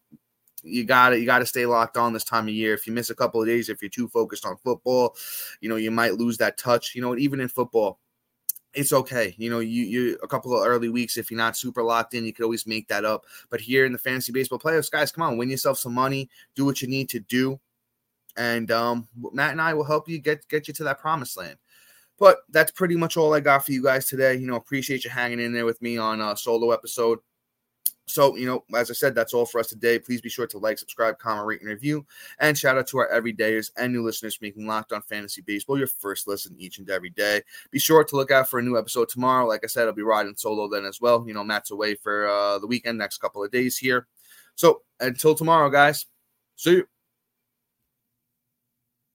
you 0.62 0.84
got 0.84 1.10
to 1.10 1.18
you 1.18 1.26
got 1.26 1.38
to 1.38 1.46
stay 1.46 1.66
locked 1.66 1.96
on 1.96 2.12
this 2.12 2.24
time 2.24 2.48
of 2.48 2.54
year. 2.54 2.74
If 2.74 2.86
you 2.86 2.92
miss 2.92 3.10
a 3.10 3.14
couple 3.14 3.40
of 3.40 3.48
days, 3.48 3.68
if 3.68 3.82
you're 3.82 3.88
too 3.88 4.08
focused 4.08 4.44
on 4.44 4.56
football, 4.58 5.16
you 5.60 5.68
know 5.68 5.76
you 5.76 5.90
might 5.90 6.14
lose 6.14 6.36
that 6.38 6.58
touch. 6.58 6.94
You 6.94 7.02
know, 7.02 7.16
even 7.16 7.40
in 7.40 7.48
football, 7.48 7.98
it's 8.74 8.92
okay. 8.92 9.34
You 9.36 9.50
know, 9.50 9.60
you 9.60 9.84
you 9.84 10.18
a 10.22 10.28
couple 10.28 10.54
of 10.54 10.66
early 10.66 10.88
weeks 10.88 11.16
if 11.16 11.30
you're 11.30 11.38
not 11.38 11.56
super 11.56 11.82
locked 11.82 12.14
in, 12.14 12.24
you 12.24 12.32
could 12.32 12.44
always 12.44 12.66
make 12.66 12.88
that 12.88 13.04
up. 13.04 13.24
But 13.50 13.60
here 13.60 13.84
in 13.84 13.92
the 13.92 13.98
fantasy 13.98 14.32
baseball 14.32 14.58
playoffs, 14.58 14.90
guys, 14.90 15.12
come 15.12 15.22
on, 15.22 15.36
win 15.36 15.50
yourself 15.50 15.78
some 15.78 15.94
money, 15.94 16.28
do 16.54 16.64
what 16.64 16.80
you 16.80 16.88
need 16.88 17.08
to 17.10 17.20
do, 17.20 17.58
and 18.36 18.70
um, 18.70 19.08
Matt 19.32 19.52
and 19.52 19.60
I 19.60 19.74
will 19.74 19.84
help 19.84 20.08
you 20.08 20.18
get 20.18 20.46
get 20.48 20.68
you 20.68 20.74
to 20.74 20.84
that 20.84 21.00
promised 21.00 21.36
land. 21.36 21.58
But 22.18 22.38
that's 22.50 22.70
pretty 22.70 22.96
much 22.96 23.16
all 23.16 23.32
I 23.32 23.40
got 23.40 23.64
for 23.64 23.72
you 23.72 23.82
guys 23.82 24.06
today. 24.06 24.36
You 24.36 24.46
know, 24.46 24.56
appreciate 24.56 25.04
you 25.04 25.10
hanging 25.10 25.40
in 25.40 25.52
there 25.52 25.64
with 25.64 25.80
me 25.80 25.96
on 25.96 26.20
a 26.20 26.36
solo 26.36 26.70
episode. 26.70 27.18
So, 28.10 28.36
you 28.36 28.46
know, 28.46 28.64
as 28.74 28.90
I 28.90 28.94
said, 28.94 29.14
that's 29.14 29.34
all 29.34 29.46
for 29.46 29.60
us 29.60 29.68
today. 29.68 29.98
Please 29.98 30.20
be 30.20 30.28
sure 30.28 30.46
to 30.48 30.58
like, 30.58 30.78
subscribe, 30.78 31.18
comment, 31.18 31.46
rate, 31.46 31.60
and 31.60 31.70
review. 31.70 32.06
And 32.38 32.56
shout 32.56 32.78
out 32.78 32.86
to 32.88 32.98
our 32.98 33.08
everydayers 33.10 33.70
and 33.76 33.92
new 33.92 34.02
listeners 34.02 34.36
for 34.36 34.44
making 34.44 34.66
Locked 34.66 34.92
On 34.92 35.02
Fantasy 35.02 35.42
Baseball 35.42 35.78
your 35.78 35.86
first 35.86 36.26
listen 36.26 36.54
each 36.58 36.78
and 36.78 36.90
every 36.90 37.10
day. 37.10 37.42
Be 37.70 37.78
sure 37.78 38.04
to 38.04 38.16
look 38.16 38.30
out 38.30 38.48
for 38.48 38.58
a 38.58 38.62
new 38.62 38.78
episode 38.78 39.08
tomorrow. 39.08 39.46
Like 39.46 39.62
I 39.64 39.66
said, 39.68 39.86
I'll 39.86 39.94
be 39.94 40.02
riding 40.02 40.36
solo 40.36 40.68
then 40.68 40.84
as 40.84 41.00
well. 41.00 41.24
You 41.26 41.34
know, 41.34 41.44
Matt's 41.44 41.70
away 41.70 41.94
for 41.94 42.28
uh, 42.28 42.58
the 42.58 42.66
weekend, 42.66 42.98
next 42.98 43.18
couple 43.18 43.44
of 43.44 43.50
days 43.50 43.76
here. 43.78 44.06
So 44.54 44.82
until 45.00 45.34
tomorrow, 45.34 45.70
guys, 45.70 46.06
see 46.56 46.72
you. 46.72 46.88